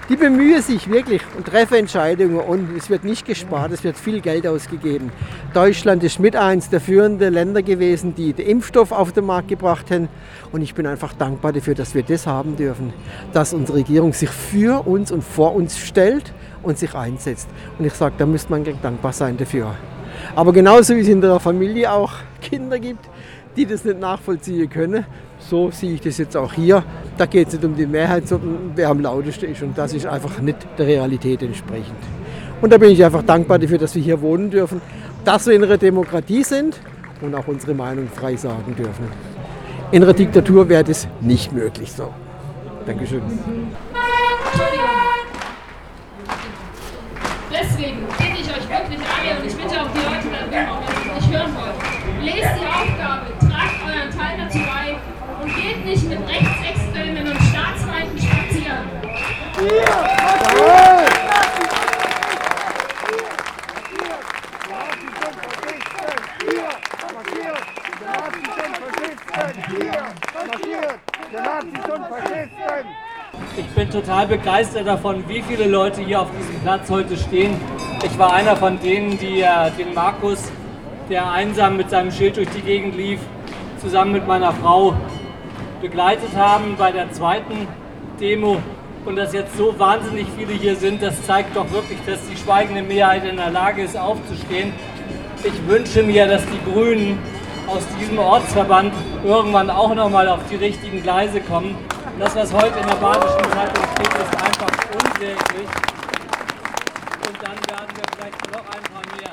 die 0.08 0.16
bemühen 0.16 0.60
sich 0.60 0.90
wirklich 0.90 1.22
und 1.36 1.46
treffen 1.46 1.74
Entscheidungen 1.74 2.40
und 2.40 2.76
es 2.76 2.90
wird 2.90 3.04
nicht 3.04 3.24
gespart, 3.24 3.70
es 3.70 3.84
wird 3.84 3.96
viel 3.96 4.20
Geld 4.20 4.44
ausgegeben. 4.44 5.12
Deutschland 5.54 6.02
ist 6.02 6.18
mit 6.18 6.34
eins 6.34 6.68
der 6.68 6.80
führenden 6.80 7.32
Länder 7.32 7.62
gewesen, 7.62 8.16
die 8.16 8.32
den 8.32 8.48
Impfstoff 8.48 8.90
auf 8.90 9.12
den 9.12 9.26
Markt 9.26 9.46
gebracht 9.46 9.88
haben 9.92 10.08
und 10.50 10.62
ich 10.62 10.74
bin 10.74 10.88
einfach 10.88 11.12
dankbar 11.12 11.52
dafür, 11.52 11.76
dass 11.76 11.94
wir 11.94 12.02
das 12.02 12.26
haben 12.26 12.56
dürfen, 12.56 12.92
dass 13.32 13.54
unsere 13.54 13.78
Regierung 13.78 14.14
sich 14.14 14.30
für 14.30 14.84
uns 14.84 15.12
und 15.12 15.22
vor 15.22 15.54
uns 15.54 15.78
stellt 15.78 16.34
und 16.64 16.76
sich 16.76 16.96
einsetzt. 16.96 17.48
Und 17.78 17.84
ich 17.84 17.92
sage, 17.92 18.16
da 18.18 18.26
müsste 18.26 18.50
man 18.50 18.64
dankbar 18.82 19.12
sein 19.12 19.36
dafür. 19.36 19.76
Aber 20.34 20.52
genauso 20.52 20.94
wie 20.96 21.00
es 21.00 21.08
in 21.08 21.20
der 21.20 21.38
Familie 21.40 21.92
auch 21.92 22.12
Kinder 22.40 22.78
gibt, 22.78 23.08
die 23.56 23.66
das 23.66 23.84
nicht 23.84 24.00
nachvollziehen 24.00 24.68
können, 24.68 25.04
so 25.38 25.70
sehe 25.70 25.94
ich 25.94 26.00
das 26.00 26.18
jetzt 26.18 26.36
auch 26.36 26.52
hier. 26.52 26.82
Da 27.18 27.26
geht 27.26 27.48
es 27.48 27.54
nicht 27.54 27.64
um 27.64 27.76
die 27.76 27.86
Mehrheit, 27.86 28.28
sondern 28.28 28.72
wer 28.74 28.88
am 28.88 29.00
lautesten 29.00 29.46
ist. 29.46 29.62
Und 29.62 29.76
das 29.76 29.92
ist 29.92 30.06
einfach 30.06 30.40
nicht 30.40 30.58
der 30.78 30.86
Realität 30.86 31.42
entsprechend. 31.42 31.98
Und 32.60 32.72
da 32.72 32.78
bin 32.78 32.90
ich 32.90 33.04
einfach 33.04 33.22
dankbar 33.22 33.58
dafür, 33.58 33.78
dass 33.78 33.94
wir 33.94 34.02
hier 34.02 34.20
wohnen 34.20 34.50
dürfen, 34.50 34.80
dass 35.24 35.46
wir 35.46 35.54
in 35.54 35.64
einer 35.64 35.78
Demokratie 35.78 36.44
sind 36.44 36.80
und 37.20 37.34
auch 37.34 37.46
unsere 37.48 37.74
Meinung 37.74 38.08
frei 38.08 38.36
sagen 38.36 38.74
dürfen. 38.76 39.06
In 39.90 40.02
einer 40.02 40.12
Diktatur 40.12 40.68
wäre 40.68 40.84
das 40.84 41.06
nicht 41.20 41.52
möglich 41.52 41.92
so. 41.92 42.12
Dankeschön. 42.86 43.22
Deswegen 47.52 48.01
nicht 50.52 51.30
hören 51.32 51.54
wollt, 51.54 51.74
lest 52.22 52.60
die 52.60 52.66
Aufgabe, 52.66 53.26
tragt 53.40 53.78
euren 53.86 54.10
Teil 54.10 54.36
dazu 54.38 54.58
bei 54.58 54.96
und 55.42 55.54
geht 55.56 55.84
nicht 55.84 56.08
mit 56.08 56.18
Rechtsextremen 56.28 57.26
und 57.26 57.38
Staatsfeinden 57.42 58.18
spazieren. 58.18 59.02
Ich 73.56 73.66
bin 73.68 73.90
total 73.90 74.26
begeistert 74.26 74.86
davon, 74.86 75.24
wie 75.28 75.42
viele 75.42 75.66
Leute 75.66 76.02
hier 76.02 76.20
auf 76.20 76.28
diesem 76.38 76.60
Platz 76.60 76.90
heute 76.90 77.16
stehen. 77.16 77.54
Ich 78.04 78.18
war 78.18 78.32
einer 78.32 78.56
von 78.56 78.80
denen, 78.80 79.18
die 79.18 79.40
äh, 79.40 79.70
den 79.78 79.94
Markus, 79.94 80.50
der 81.08 81.30
einsam 81.30 81.76
mit 81.76 81.90
seinem 81.90 82.10
Schild 82.10 82.36
durch 82.36 82.48
die 82.50 82.60
Gegend 82.60 82.96
lief, 82.96 83.20
zusammen 83.80 84.12
mit 84.12 84.26
meiner 84.26 84.52
Frau 84.52 84.94
begleitet 85.80 86.34
haben 86.36 86.76
bei 86.78 86.92
der 86.92 87.12
zweiten 87.12 87.66
Demo. 88.20 88.58
Und 89.04 89.16
dass 89.16 89.32
jetzt 89.32 89.56
so 89.56 89.78
wahnsinnig 89.78 90.26
viele 90.36 90.52
hier 90.52 90.76
sind, 90.76 91.02
das 91.02 91.22
zeigt 91.26 91.56
doch 91.56 91.70
wirklich, 91.72 91.98
dass 92.06 92.20
die 92.28 92.36
schweigende 92.36 92.82
Mehrheit 92.82 93.24
in 93.24 93.36
der 93.36 93.50
Lage 93.50 93.82
ist, 93.82 93.96
aufzustehen. 93.96 94.72
Ich 95.42 95.68
wünsche 95.68 96.02
mir, 96.02 96.26
dass 96.26 96.42
die 96.46 96.70
Grünen 96.70 97.18
aus 97.66 97.82
diesem 97.98 98.18
Ortsverband 98.18 98.92
irgendwann 99.24 99.70
auch 99.70 99.94
nochmal 99.94 100.28
auf 100.28 100.40
die 100.50 100.56
richtigen 100.56 101.02
Gleise 101.02 101.40
kommen. 101.40 101.76
Das, 102.18 102.36
was 102.36 102.52
heute 102.52 102.78
in 102.78 102.86
der 102.86 102.94
Badischen 102.96 103.52
Zeitung 103.52 103.84
steht, 103.94 104.06
ist 104.06 104.34
einfach 104.36 104.72
unwirklich. 104.94 105.68
Und 107.26 107.36
dann 107.42 107.56
werden 107.68 107.96
wir 107.96 108.04
vielleicht 108.14 108.52
noch 108.52 108.60
ein 108.60 108.82
paar 108.92 109.16
mehr. 109.16 109.32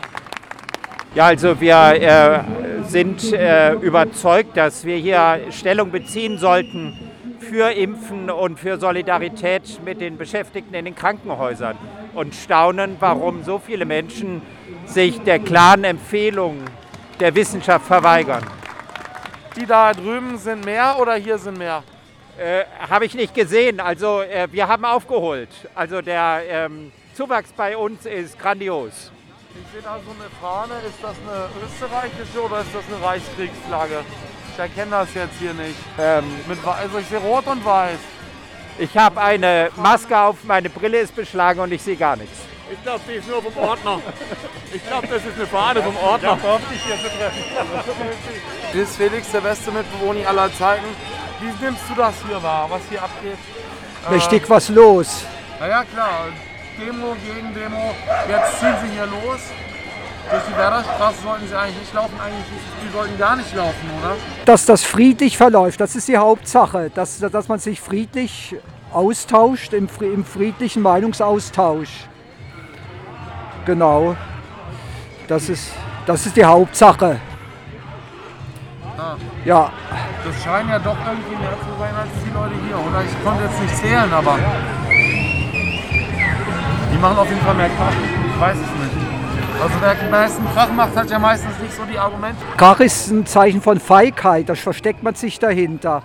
Ja, 1.13 1.25
also 1.25 1.59
wir 1.59 1.75
äh, 1.75 2.83
sind 2.87 3.33
äh, 3.33 3.73
überzeugt, 3.73 4.55
dass 4.55 4.85
wir 4.85 4.95
hier 4.95 5.39
Stellung 5.51 5.91
beziehen 5.91 6.37
sollten 6.37 6.97
für 7.39 7.71
Impfen 7.71 8.29
und 8.29 8.59
für 8.59 8.79
Solidarität 8.79 9.83
mit 9.83 9.99
den 9.99 10.17
Beschäftigten 10.17 10.73
in 10.73 10.85
den 10.85 10.95
Krankenhäusern 10.95 11.77
und 12.13 12.33
staunen, 12.33 12.95
warum 12.99 13.43
so 13.43 13.59
viele 13.59 13.85
Menschen 13.85 14.41
sich 14.85 15.19
der 15.21 15.39
klaren 15.39 15.83
Empfehlung 15.83 16.59
der 17.19 17.35
Wissenschaft 17.35 17.85
verweigern. 17.85 18.43
Die 19.57 19.65
da 19.65 19.93
drüben 19.93 20.37
sind 20.37 20.63
mehr 20.63 20.95
oder 20.99 21.15
hier 21.15 21.37
sind 21.37 21.57
mehr? 21.57 21.83
Äh, 22.39 22.63
Habe 22.89 23.05
ich 23.05 23.15
nicht 23.15 23.33
gesehen. 23.33 23.81
Also 23.81 24.21
äh, 24.21 24.47
wir 24.51 24.67
haben 24.69 24.85
aufgeholt. 24.85 25.49
Also 25.75 26.01
der 26.01 26.41
ähm, 26.47 26.91
Zuwachs 27.13 27.51
bei 27.51 27.75
uns 27.75 28.05
ist 28.05 28.39
grandios. 28.39 29.11
Ich 29.53 29.73
sehe 29.73 29.81
da 29.81 29.99
so 30.05 30.11
eine 30.11 30.29
Fahne. 30.39 30.75
Ist 30.87 30.99
das 31.01 31.15
eine 31.27 31.49
österreichische 31.65 32.41
oder 32.41 32.61
ist 32.61 32.69
das 32.73 32.83
eine 32.87 33.05
Reichskriegsflagge? 33.05 34.05
Ich 34.53 34.59
erkenne 34.59 34.91
das 34.91 35.13
jetzt 35.13 35.37
hier 35.37 35.53
nicht. 35.53 35.75
Ähm, 35.99 36.23
Mit, 36.47 36.59
also 36.65 36.99
ich 36.99 37.07
sehe 37.07 37.19
rot 37.19 37.45
und 37.47 37.65
weiß. 37.65 37.99
ich 38.77 38.97
habe 38.97 39.19
eine 39.21 39.69
Maske 39.75 40.17
auf, 40.17 40.37
meine 40.43 40.69
Brille 40.69 40.99
ist 40.99 41.13
beschlagen 41.13 41.59
und 41.59 41.73
ich 41.73 41.81
sehe 41.81 41.97
gar 41.97 42.15
nichts. 42.15 42.37
Ich 42.71 42.81
glaube, 42.83 43.01
die 43.09 43.13
ist 43.15 43.27
nur 43.27 43.41
vom 43.41 43.57
Ordner. 43.57 43.99
Ich 44.73 44.85
glaube, 44.87 45.07
das 45.07 45.25
ist 45.25 45.35
eine 45.35 45.47
Fahne 45.47 45.81
vom 45.83 45.97
Ordner. 45.97 46.37
Das 48.71 48.81
ist 48.81 48.95
Felix, 48.95 49.31
der 49.31 49.41
beste 49.41 49.71
Mitbewohner 49.71 50.27
aller 50.27 50.53
Zeiten. 50.53 50.85
Wie 51.41 51.65
nimmst 51.65 51.83
du 51.89 51.95
das 51.95 52.15
hier 52.27 52.41
wahr, 52.43 52.67
was 52.69 52.81
hier 52.89 53.01
abgeht? 53.01 53.37
Richtig 54.11 54.49
was 54.49 54.69
los. 54.69 55.23
Naja, 55.59 55.83
klar. 55.85 56.27
Demo 56.77 57.15
gegen 57.25 57.53
Demo. 57.53 57.93
Jetzt 58.27 58.59
ziehen 58.59 58.75
sie 58.81 58.93
hier 58.93 59.05
los. 59.05 59.39
Durch 60.29 60.43
die 60.43 60.57
Werderstraße 60.57 61.21
sollten 61.23 61.47
sie 61.47 61.55
eigentlich 61.55 61.79
nicht 61.79 61.93
laufen. 61.93 62.19
Eigentlich, 62.19 62.45
die 62.83 62.91
sollten 62.91 63.17
gar 63.17 63.35
nicht 63.35 63.53
laufen, 63.55 63.89
oder? 63.99 64.15
Dass 64.45 64.65
das 64.65 64.83
friedlich 64.83 65.37
verläuft, 65.37 65.81
das 65.81 65.95
ist 65.95 66.07
die 66.07 66.17
Hauptsache. 66.17 66.91
Dass, 66.93 67.19
dass 67.19 67.47
man 67.47 67.59
sich 67.59 67.81
friedlich 67.81 68.55
austauscht, 68.91 69.73
im, 69.73 69.87
im 70.01 70.25
friedlichen 70.25 70.81
Meinungsaustausch. 70.81 72.07
Genau. 73.65 74.15
Das 75.27 75.49
ist, 75.49 75.71
das 76.05 76.25
ist 76.25 76.35
die 76.35 76.45
Hauptsache. 76.45 77.19
Ah. 78.99 79.15
Ja. 79.45 79.71
Das 80.25 80.43
scheinen 80.43 80.69
ja 80.69 80.79
doch 80.79 80.97
irgendwie 81.07 81.35
mehr 81.37 81.51
zu 81.51 81.79
sein 81.79 81.95
als 81.95 82.09
die 82.21 82.33
Leute 82.33 82.55
hier, 82.67 82.75
oder? 82.75 83.01
Ich 83.01 83.23
konnte 83.23 83.43
jetzt 83.45 83.61
nicht 83.61 83.77
zählen, 83.77 84.11
aber. 84.11 84.37
Die 86.91 86.97
machen 86.97 87.17
auf 87.17 87.29
jeden 87.29 87.41
Fall 87.41 87.55
mehr 87.55 87.69
Krach. 87.69 87.93
Ich 87.93 88.41
weiß 88.41 88.57
es 88.57 88.61
nicht. 88.61 89.09
Also 89.61 89.75
wer 89.79 89.91
am 89.91 90.11
meisten 90.11 90.43
Krach 90.53 90.71
macht, 90.71 90.95
hat 90.97 91.09
ja 91.09 91.17
meistens 91.19 91.57
nicht 91.59 91.73
so 91.73 91.83
die 91.89 91.97
Argumente. 91.97 92.43
Krach 92.57 92.81
ist 92.81 93.09
ein 93.09 93.25
Zeichen 93.25 93.61
von 93.61 93.79
Feigheit, 93.79 94.49
da 94.49 94.55
versteckt 94.55 95.01
man 95.01 95.15
sich 95.15 95.39
dahinter. 95.39 96.03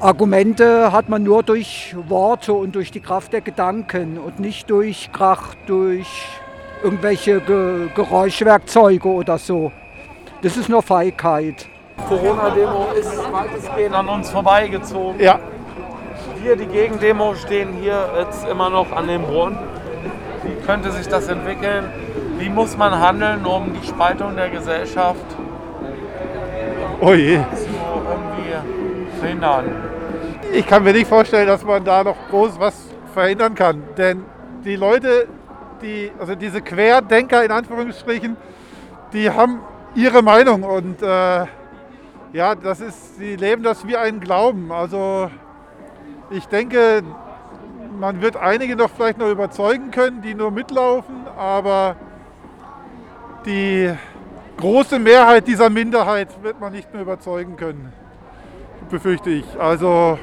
Argumente 0.00 0.90
hat 0.90 1.10
man 1.10 1.22
nur 1.22 1.42
durch 1.42 1.94
Worte 2.08 2.54
und 2.54 2.74
durch 2.74 2.92
die 2.92 3.00
Kraft 3.00 3.34
der 3.34 3.42
Gedanken 3.42 4.18
und 4.18 4.40
nicht 4.40 4.70
durch 4.70 5.10
Krach, 5.12 5.54
durch 5.66 6.08
irgendwelche 6.82 7.40
Ge 7.40 7.88
Geräuschwerkzeuge 7.94 9.08
oder 9.08 9.36
so. 9.36 9.70
Das 10.40 10.56
ist 10.56 10.68
nur 10.70 10.82
Feigheit. 10.82 11.66
Corona-Demo 12.08 12.88
ist 12.98 13.32
weitestgehend 13.32 13.94
an 13.94 14.08
uns 14.08 14.30
vorbeigezogen. 14.30 15.20
Ja. 15.20 15.38
Wir, 16.42 16.56
die 16.56 16.66
Gegendemo, 16.66 17.34
stehen 17.34 17.72
hier 17.80 18.08
jetzt 18.18 18.46
immer 18.46 18.68
noch 18.68 18.92
an 18.92 19.08
dem 19.08 19.22
Brunnen. 19.22 19.58
Wie 20.42 20.54
könnte 20.66 20.90
sich 20.90 21.08
das 21.08 21.28
entwickeln? 21.28 21.90
Wie 22.38 22.50
muss 22.50 22.76
man 22.76 22.98
handeln, 23.00 23.46
um 23.46 23.72
die 23.72 23.86
Spaltung 23.86 24.36
der 24.36 24.50
Gesellschaft 24.50 25.24
Oh 27.00 27.12
je. 27.12 27.38
zu 27.54 27.66
irgendwie 27.66 29.18
verhindern? 29.18 29.64
Ich 30.52 30.66
kann 30.66 30.84
mir 30.84 30.92
nicht 30.92 31.08
vorstellen, 31.08 31.46
dass 31.46 31.64
man 31.64 31.84
da 31.84 32.04
noch 32.04 32.16
groß 32.30 32.58
was 32.58 32.74
verhindern 33.14 33.54
kann. 33.54 33.82
Denn 33.96 34.24
die 34.64 34.76
Leute, 34.76 35.26
die, 35.80 36.10
also 36.18 36.34
diese 36.34 36.60
Querdenker 36.60 37.44
in 37.44 37.50
Anführungsstrichen, 37.50 38.36
die 39.12 39.30
haben 39.30 39.60
ihre 39.94 40.22
Meinung 40.22 40.62
und 40.62 41.02
äh, 41.02 41.46
ja, 42.34 42.56
das 42.56 42.80
ist, 42.80 43.16
sie 43.16 43.36
leben 43.36 43.62
das 43.62 43.86
wie 43.86 43.96
einen 43.96 44.18
Glauben. 44.18 44.72
Also 44.72 45.30
ich 46.30 46.46
denke, 46.46 47.02
man 47.98 48.20
wird 48.20 48.36
einige 48.36 48.74
noch 48.74 48.90
vielleicht 48.90 49.18
noch 49.18 49.30
überzeugen 49.30 49.92
können, 49.92 50.20
die 50.20 50.34
nur 50.34 50.50
mitlaufen, 50.50 51.14
aber 51.38 51.94
die 53.46 53.94
große 54.56 54.98
Mehrheit 54.98 55.46
dieser 55.46 55.70
Minderheit 55.70 56.28
wird 56.42 56.60
man 56.60 56.72
nicht 56.72 56.92
mehr 56.92 57.02
überzeugen 57.02 57.56
können, 57.56 57.92
befürchte 58.90 59.30
ich. 59.30 59.44
Also 59.60 60.18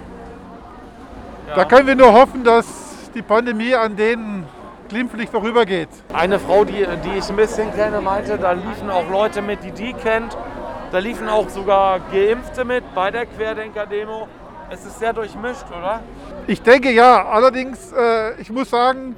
da 1.55 1.63
können 1.63 1.87
wir 1.87 1.95
nur 1.95 2.11
hoffen, 2.11 2.43
dass 2.43 3.09
die 3.15 3.21
Pandemie 3.21 3.73
an 3.73 3.95
denen 3.95 4.45
glimpflich 4.89 5.29
vorübergeht. 5.29 5.89
Eine 6.11 6.39
Frau, 6.39 6.65
die, 6.65 6.85
die 7.05 7.17
ich 7.17 7.29
ein 7.29 7.37
bisschen 7.37 7.73
kenne, 7.73 8.01
meinte, 8.01 8.37
da 8.37 8.51
liefen 8.51 8.89
auch 8.89 9.09
Leute 9.09 9.41
mit, 9.41 9.63
die 9.63 9.71
die 9.71 9.93
kennt. 9.93 10.35
Da 10.91 10.99
liefen 10.99 11.29
auch 11.29 11.47
sogar 11.47 12.01
Geimpfte 12.11 12.65
mit 12.65 12.83
bei 12.93 13.11
der 13.11 13.25
Querdenker-Demo. 13.25 14.27
Es 14.69 14.85
ist 14.85 14.99
sehr 14.99 15.13
durchmischt, 15.13 15.63
oder? 15.69 16.01
Ich 16.47 16.61
denke 16.61 16.91
ja, 16.91 17.29
allerdings, 17.29 17.93
äh, 17.93 18.33
ich 18.41 18.51
muss 18.51 18.69
sagen, 18.69 19.15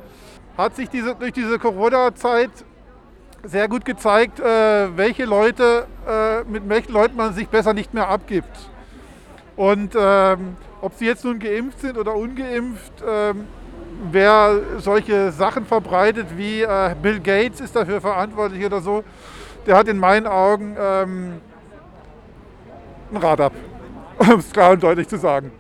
hat 0.56 0.76
sich 0.76 0.88
diese, 0.90 1.16
durch 1.16 1.34
diese 1.34 1.58
Corona-Zeit 1.58 2.52
sehr 3.42 3.68
gut 3.68 3.86
gezeigt, 3.86 4.40
äh, 4.40 4.96
welche 4.96 5.26
Leute, 5.26 5.88
äh, 6.08 6.44
mit 6.44 6.70
welchen 6.70 6.94
Leuten 6.94 7.16
man 7.16 7.34
sich 7.34 7.50
besser 7.50 7.74
nicht 7.74 7.92
mehr 7.92 8.08
abgibt. 8.08 8.70
Und 9.56 9.96
ähm, 10.00 10.56
ob 10.80 10.94
sie 10.94 11.08
jetzt 11.08 11.26
nun 11.26 11.40
geimpft 11.40 11.80
sind 11.80 11.98
oder 11.98 12.14
ungeimpft, 12.16 12.94
ähm, 13.04 13.48
wer 14.12 14.60
solche 14.78 15.32
Sachen 15.32 15.66
verbreitet 15.66 16.28
wie 16.38 16.62
äh, 16.62 16.94
Bill 17.02 17.20
Gates 17.20 17.62
ist 17.62 17.76
dafür 17.76 18.00
verantwortlich 18.00 18.64
oder 18.64 18.80
so, 18.80 19.04
der 19.66 19.76
hat 19.76 19.88
in 19.88 19.98
meinen 19.98 20.28
Augen 20.28 20.76
ähm, 20.80 21.42
ein 23.14 23.18
Rad 23.18 23.42
ab, 23.42 23.54
um 24.20 24.40
es 24.40 24.52
klar 24.52 24.72
und 24.72 24.84
deutlich 24.84 25.08
zu 25.08 25.18
sagen. 25.18 25.52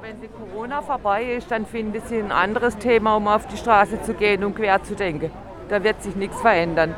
Wenn 0.00 0.20
die 0.20 0.28
Corona 0.28 0.82
vorbei 0.82 1.34
ist, 1.34 1.50
dann 1.50 1.64
finden 1.64 2.02
sie 2.06 2.18
ein 2.18 2.32
anderes 2.32 2.76
Thema, 2.76 3.16
um 3.16 3.28
auf 3.28 3.46
die 3.46 3.56
Straße 3.56 4.02
zu 4.02 4.14
gehen 4.14 4.44
und 4.44 4.54
quer 4.56 4.82
zu 4.82 4.94
denken. 4.94 5.30
Da 5.68 5.82
wird 5.82 6.02
sich 6.02 6.16
nichts 6.16 6.40
verändern. 6.40 6.94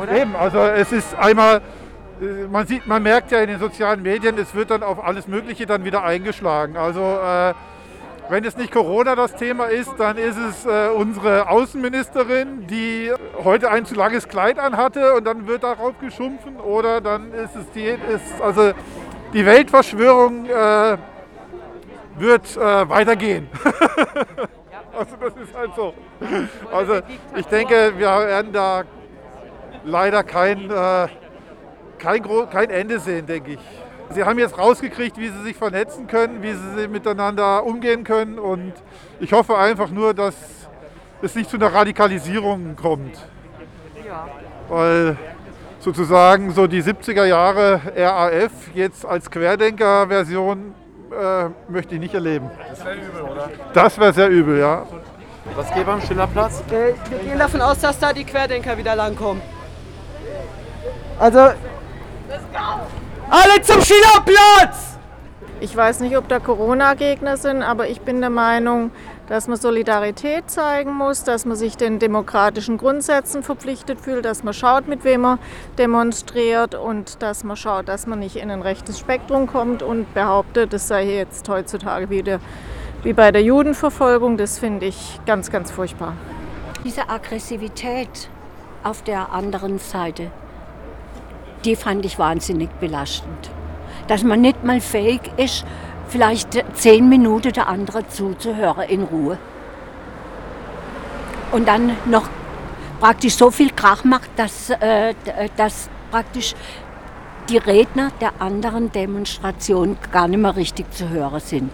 Oder? 0.00 0.12
Eben, 0.12 0.36
also 0.36 0.58
es 0.58 0.92
ist 0.92 1.14
einmal, 1.16 1.62
äh, 2.20 2.46
man 2.50 2.66
sieht, 2.66 2.86
man 2.86 3.02
merkt 3.02 3.30
ja 3.30 3.40
in 3.40 3.48
den 3.48 3.58
sozialen 3.58 4.02
Medien, 4.02 4.36
es 4.38 4.54
wird 4.54 4.70
dann 4.70 4.82
auf 4.82 5.02
alles 5.02 5.26
Mögliche 5.26 5.66
dann 5.66 5.84
wieder 5.84 6.02
eingeschlagen. 6.02 6.76
Also 6.76 7.00
äh, 7.00 7.54
wenn 8.30 8.44
es 8.44 8.56
nicht 8.56 8.72
Corona 8.72 9.16
das 9.16 9.34
Thema 9.34 9.66
ist, 9.66 9.92
dann 9.98 10.16
ist 10.16 10.38
es 10.38 10.64
äh, 10.64 10.88
unsere 10.94 11.48
Außenministerin, 11.48 12.66
die 12.68 13.12
heute 13.42 13.70
ein 13.70 13.84
zu 13.84 13.96
langes 13.96 14.28
Kleid 14.28 14.58
anhatte 14.58 15.14
und 15.14 15.24
dann 15.24 15.48
wird 15.48 15.64
darauf 15.64 15.98
geschumpfen. 15.98 16.60
Oder 16.60 17.00
dann 17.00 17.32
ist 17.32 17.56
es 17.56 17.68
die, 17.74 17.86
ist, 17.86 18.40
also 18.40 18.72
die 19.32 19.44
Weltverschwörung 19.44 20.46
äh, 20.46 20.96
wird 22.18 22.56
äh, 22.56 22.88
weitergehen. 22.88 23.48
also 24.96 25.16
das 25.20 25.34
ist 25.36 25.54
halt 25.56 25.70
so. 25.74 25.94
Also 26.72 27.00
ich 27.34 27.46
denke, 27.46 27.94
wir 27.96 28.06
werden 28.06 28.52
da 28.52 28.84
leider 29.84 30.22
kein, 30.22 30.70
äh, 30.70 31.08
kein, 31.98 32.22
kein 32.50 32.70
Ende 32.70 33.00
sehen, 33.00 33.26
denke 33.26 33.52
ich. 33.52 33.79
Sie 34.12 34.24
haben 34.24 34.38
jetzt 34.38 34.58
rausgekriegt, 34.58 35.18
wie 35.18 35.28
sie 35.28 35.42
sich 35.42 35.56
vernetzen 35.56 36.06
können, 36.08 36.42
wie 36.42 36.52
sie 36.52 36.88
miteinander 36.88 37.64
umgehen 37.64 38.02
können 38.02 38.38
und 38.38 38.72
ich 39.20 39.32
hoffe 39.32 39.56
einfach 39.56 39.90
nur, 39.90 40.14
dass 40.14 40.34
es 41.22 41.34
nicht 41.34 41.48
zu 41.48 41.56
einer 41.56 41.72
Radikalisierung 41.72 42.74
kommt. 42.74 43.16
Weil 44.68 45.16
sozusagen 45.78 46.52
so 46.52 46.66
die 46.66 46.82
70er 46.82 47.24
Jahre 47.24 47.80
RAF 47.96 48.52
jetzt 48.74 49.06
als 49.06 49.30
Querdenker-Version 49.30 50.74
äh, 51.12 51.44
möchte 51.68 51.94
ich 51.94 52.00
nicht 52.00 52.14
erleben. 52.14 52.50
Das 52.68 52.84
wäre 52.84 52.96
übel, 52.96 53.22
oder? 53.22 53.50
Das 53.74 53.98
wäre 53.98 54.12
sehr 54.12 54.28
übel, 54.28 54.58
ja. 54.58 54.86
Was 55.54 55.72
geht 55.72 55.86
beim 55.86 56.00
Schillerplatz? 56.00 56.62
Äh, 56.70 56.94
wir 57.10 57.18
gehen 57.18 57.38
davon 57.38 57.60
aus, 57.60 57.78
dass 57.80 57.98
da 57.98 58.12
die 58.12 58.24
Querdenker 58.24 58.76
wieder 58.76 58.94
langkommen. 58.94 59.42
Also. 61.18 61.50
Alle 63.32 63.62
zum 63.62 63.80
Schillerplatz! 63.80 64.98
Ich 65.60 65.76
weiß 65.76 66.00
nicht, 66.00 66.16
ob 66.16 66.26
da 66.26 66.40
Corona-Gegner 66.40 67.36
sind, 67.36 67.62
aber 67.62 67.86
ich 67.86 68.00
bin 68.00 68.20
der 68.20 68.28
Meinung, 68.28 68.90
dass 69.28 69.46
man 69.46 69.56
Solidarität 69.56 70.50
zeigen 70.50 70.92
muss, 70.92 71.22
dass 71.22 71.46
man 71.46 71.56
sich 71.56 71.76
den 71.76 72.00
demokratischen 72.00 72.76
Grundsätzen 72.76 73.44
verpflichtet 73.44 74.00
fühlt, 74.00 74.24
dass 74.24 74.42
man 74.42 74.52
schaut, 74.52 74.88
mit 74.88 75.04
wem 75.04 75.20
man 75.20 75.38
demonstriert 75.78 76.74
und 76.74 77.22
dass 77.22 77.44
man 77.44 77.56
schaut, 77.56 77.86
dass 77.86 78.08
man 78.08 78.18
nicht 78.18 78.34
in 78.34 78.50
ein 78.50 78.62
rechtes 78.62 78.98
Spektrum 78.98 79.46
kommt 79.46 79.84
und 79.84 80.12
behauptet, 80.12 80.72
das 80.72 80.88
sei 80.88 81.04
jetzt 81.04 81.48
heutzutage 81.48 82.10
wieder 82.10 82.40
wie 83.04 83.12
bei 83.12 83.30
der 83.30 83.44
Judenverfolgung. 83.44 84.38
Das 84.38 84.58
finde 84.58 84.86
ich 84.86 85.20
ganz, 85.24 85.52
ganz 85.52 85.70
furchtbar. 85.70 86.14
Diese 86.84 87.08
Aggressivität 87.08 88.28
auf 88.82 89.02
der 89.02 89.30
anderen 89.32 89.78
Seite, 89.78 90.32
die 91.64 91.76
fand 91.76 92.04
ich 92.04 92.18
wahnsinnig 92.18 92.70
belastend. 92.80 93.50
Dass 94.08 94.22
man 94.22 94.40
nicht 94.40 94.64
mal 94.64 94.80
fähig 94.80 95.20
ist, 95.36 95.64
vielleicht 96.08 96.64
zehn 96.74 97.08
Minuten 97.08 97.52
der 97.52 97.68
andere 97.68 98.06
zuzuhören 98.08 98.88
in 98.88 99.02
Ruhe. 99.04 99.38
Und 101.52 101.66
dann 101.68 101.96
noch 102.06 102.28
praktisch 103.00 103.34
so 103.34 103.50
viel 103.50 103.70
Krach 103.70 104.04
macht, 104.04 104.30
dass, 104.36 104.70
äh, 104.70 105.14
dass 105.56 105.88
praktisch 106.10 106.54
die 107.48 107.58
Redner 107.58 108.10
der 108.20 108.32
anderen 108.38 108.92
Demonstration 108.92 109.96
gar 110.12 110.28
nicht 110.28 110.40
mehr 110.40 110.54
richtig 110.54 110.92
zu 110.92 111.08
hören 111.08 111.40
sind. 111.40 111.72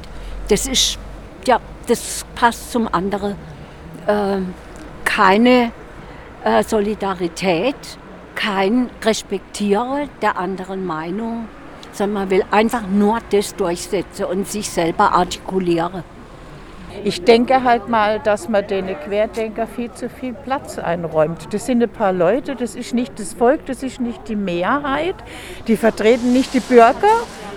Das 0.49 0.66
ist, 0.66 0.99
ja, 1.46 1.61
das 1.87 2.25
passt 2.35 2.72
zum 2.72 2.88
anderen. 2.92 3.35
Äh, 4.07 4.38
keine 5.05 5.72
äh, 6.44 6.62
Solidarität, 6.62 7.77
kein 8.37 8.90
Respektieren 9.03 10.09
der 10.22 10.38
anderen 10.38 10.87
Meinung, 10.87 11.49
sondern 11.90 12.22
man 12.22 12.31
will 12.31 12.44
einfach 12.53 12.87
nur 12.87 13.18
das 13.31 13.57
durchsetzen 13.57 14.27
und 14.27 14.46
sich 14.46 14.70
selber 14.70 15.12
artikulieren. 15.12 16.05
Ich 17.05 17.25
denke 17.25 17.62
halt 17.62 17.88
mal, 17.88 18.20
dass 18.20 18.49
man 18.49 18.66
den 18.66 18.87
Querdenker 19.01 19.66
viel 19.66 19.92
zu 19.92 20.09
viel 20.09 20.33
Platz 20.33 20.79
einräumt. 20.79 21.53
Das 21.53 21.66
sind 21.66 21.83
ein 21.83 21.90
paar 21.90 22.12
Leute, 22.12 22.57
das 22.57 22.75
ist 22.75 22.94
nicht 22.94 23.18
das 23.18 23.35
Volk, 23.35 23.66
das 23.66 23.83
ist 23.83 24.01
nicht 24.01 24.29
die 24.29 24.37
Mehrheit. 24.37 25.16
Die 25.66 25.77
vertreten 25.77 26.33
nicht 26.33 26.55
die 26.55 26.61
Bürger 26.61 26.94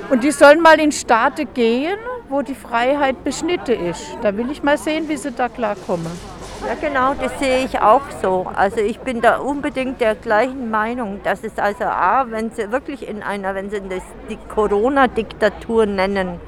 Und 0.09 0.23
die 0.23 0.31
sollen 0.31 0.61
mal 0.61 0.79
in 0.79 0.91
Staaten 0.91 1.47
gehen, 1.53 1.97
wo 2.29 2.41
die 2.41 2.55
Freiheit 2.55 3.23
beschnitten 3.23 3.79
ist. 3.85 4.03
Da 4.21 4.35
will 4.35 4.49
ich 4.49 4.63
mal 4.63 4.77
sehen, 4.77 5.07
wie 5.07 5.17
sie 5.17 5.31
da 5.31 5.49
klarkommen. 5.49 6.38
Ja, 6.67 6.75
genau, 6.79 7.13
das 7.13 7.39
sehe 7.39 7.63
ich 7.63 7.79
auch 7.79 8.01
so. 8.21 8.45
Also 8.53 8.81
ich 8.81 8.99
bin 8.99 9.21
da 9.21 9.37
unbedingt 9.37 10.01
der 10.01 10.15
gleichen 10.15 10.69
Meinung, 10.69 11.21
dass 11.23 11.43
es 11.43 11.57
also 11.57 11.85
A, 11.85 12.29
wenn 12.29 12.51
sie 12.51 12.71
wirklich 12.71 13.07
in 13.07 13.23
einer, 13.23 13.55
wenn 13.55 13.69
sie 13.69 13.81
das 13.81 14.03
die 14.29 14.37
Corona-Diktatur 14.53 15.85
nennen, 15.85 16.39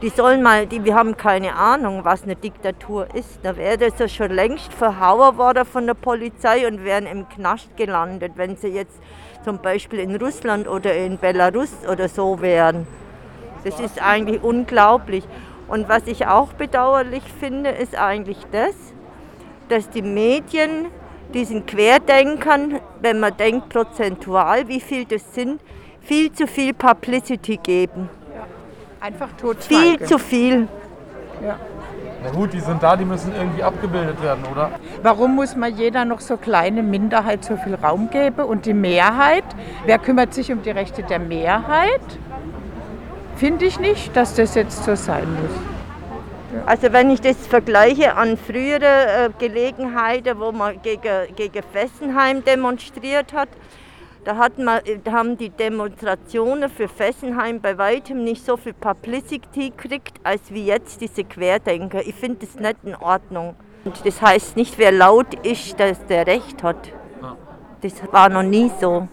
die 0.00 0.08
sollen 0.08 0.42
mal, 0.42 0.66
die, 0.66 0.84
wir 0.84 0.94
haben 0.94 1.16
keine 1.16 1.54
Ahnung, 1.54 2.04
was 2.04 2.24
eine 2.24 2.36
Diktatur 2.36 3.14
ist. 3.14 3.40
Da 3.42 3.56
wäre 3.56 3.76
das 3.76 3.98
ja 3.98 4.08
schon 4.08 4.30
längst 4.30 4.72
verhauen 4.72 5.36
worden 5.36 5.64
von 5.66 5.86
der 5.86 5.94
Polizei 5.94 6.66
und 6.66 6.82
wären 6.82 7.06
im 7.06 7.28
Knast 7.28 7.76
gelandet, 7.76 8.32
wenn 8.36 8.56
sie 8.56 8.68
jetzt 8.68 8.98
zum 9.44 9.58
Beispiel 9.58 10.00
in 10.00 10.16
Russland 10.16 10.66
oder 10.66 10.94
in 10.94 11.18
Belarus 11.18 11.72
oder 11.90 12.08
so 12.08 12.40
wären. 12.40 12.86
Das 13.62 13.78
ist 13.78 14.02
eigentlich 14.02 14.42
unglaublich. 14.42 15.24
Und 15.68 15.88
was 15.88 16.06
ich 16.06 16.26
auch 16.26 16.52
bedauerlich 16.54 17.24
finde, 17.40 17.70
ist 17.70 17.96
eigentlich 17.96 18.38
das, 18.52 18.93
dass 19.68 19.88
die 19.90 20.02
Medien 20.02 20.86
diesen 21.32 21.66
Querdenkern, 21.66 22.80
wenn 23.00 23.20
man 23.20 23.36
denkt 23.36 23.68
prozentual, 23.68 24.68
wie 24.68 24.80
viel 24.80 25.04
das 25.04 25.34
sind, 25.34 25.60
viel 26.00 26.32
zu 26.32 26.46
viel 26.46 26.72
Publicity 26.72 27.56
geben. 27.56 28.08
Einfach 29.00 29.28
totschweigen. 29.40 29.98
Viel 29.98 30.06
zu 30.06 30.18
viel. 30.18 30.68
Ja. 31.42 31.58
Na 32.22 32.30
gut, 32.30 32.54
die 32.54 32.60
sind 32.60 32.82
da, 32.82 32.96
die 32.96 33.04
müssen 33.04 33.34
irgendwie 33.36 33.62
abgebildet 33.62 34.22
werden, 34.22 34.44
oder? 34.50 34.70
Warum 35.02 35.34
muss 35.34 35.54
man 35.56 35.76
jeder 35.76 36.06
noch 36.06 36.20
so 36.20 36.38
kleine 36.38 36.82
Minderheit 36.82 37.44
so 37.44 37.56
viel 37.58 37.74
Raum 37.74 38.08
geben 38.08 38.46
und 38.46 38.64
die 38.64 38.72
Mehrheit? 38.72 39.44
Wer 39.84 39.98
kümmert 39.98 40.32
sich 40.32 40.50
um 40.50 40.62
die 40.62 40.70
Rechte 40.70 41.02
der 41.02 41.18
Mehrheit? 41.18 42.00
Finde 43.36 43.66
ich 43.66 43.78
nicht, 43.78 44.16
dass 44.16 44.34
das 44.34 44.54
jetzt 44.54 44.84
so 44.84 44.94
sein 44.94 45.26
muss. 45.34 45.73
Also 46.66 46.92
wenn 46.92 47.10
ich 47.10 47.20
das 47.20 47.46
vergleiche 47.46 48.16
an 48.16 48.36
frühere 48.36 48.84
äh, 48.84 49.30
Gelegenheiten, 49.38 50.38
wo 50.38 50.52
man 50.52 50.80
gegen, 50.82 51.34
gegen 51.36 51.62
Fessenheim 51.72 52.42
demonstriert 52.44 53.32
hat, 53.32 53.48
da, 54.24 54.36
hat 54.36 54.58
man, 54.58 54.80
da 55.04 55.12
haben 55.12 55.36
die 55.36 55.50
Demonstrationen 55.50 56.70
für 56.70 56.88
Fessenheim 56.88 57.60
bei 57.60 57.76
weitem 57.76 58.24
nicht 58.24 58.44
so 58.44 58.56
viel 58.56 58.72
Publicity 58.72 59.70
gekriegt, 59.70 60.18
als 60.22 60.50
wie 60.50 60.64
jetzt 60.64 61.00
diese 61.02 61.24
Querdenker. 61.24 62.00
Ich 62.06 62.14
finde 62.14 62.46
das 62.46 62.54
nicht 62.54 62.76
in 62.84 62.94
Ordnung. 62.96 63.54
Und 63.84 64.06
das 64.06 64.22
heißt 64.22 64.56
nicht, 64.56 64.78
wer 64.78 64.92
laut 64.92 65.34
ist, 65.44 65.78
dass 65.78 66.04
der 66.06 66.26
Recht 66.26 66.62
hat. 66.62 66.90
Das 67.82 67.92
war 68.10 68.30
noch 68.30 68.42
nie 68.42 68.70
so. 68.80 69.08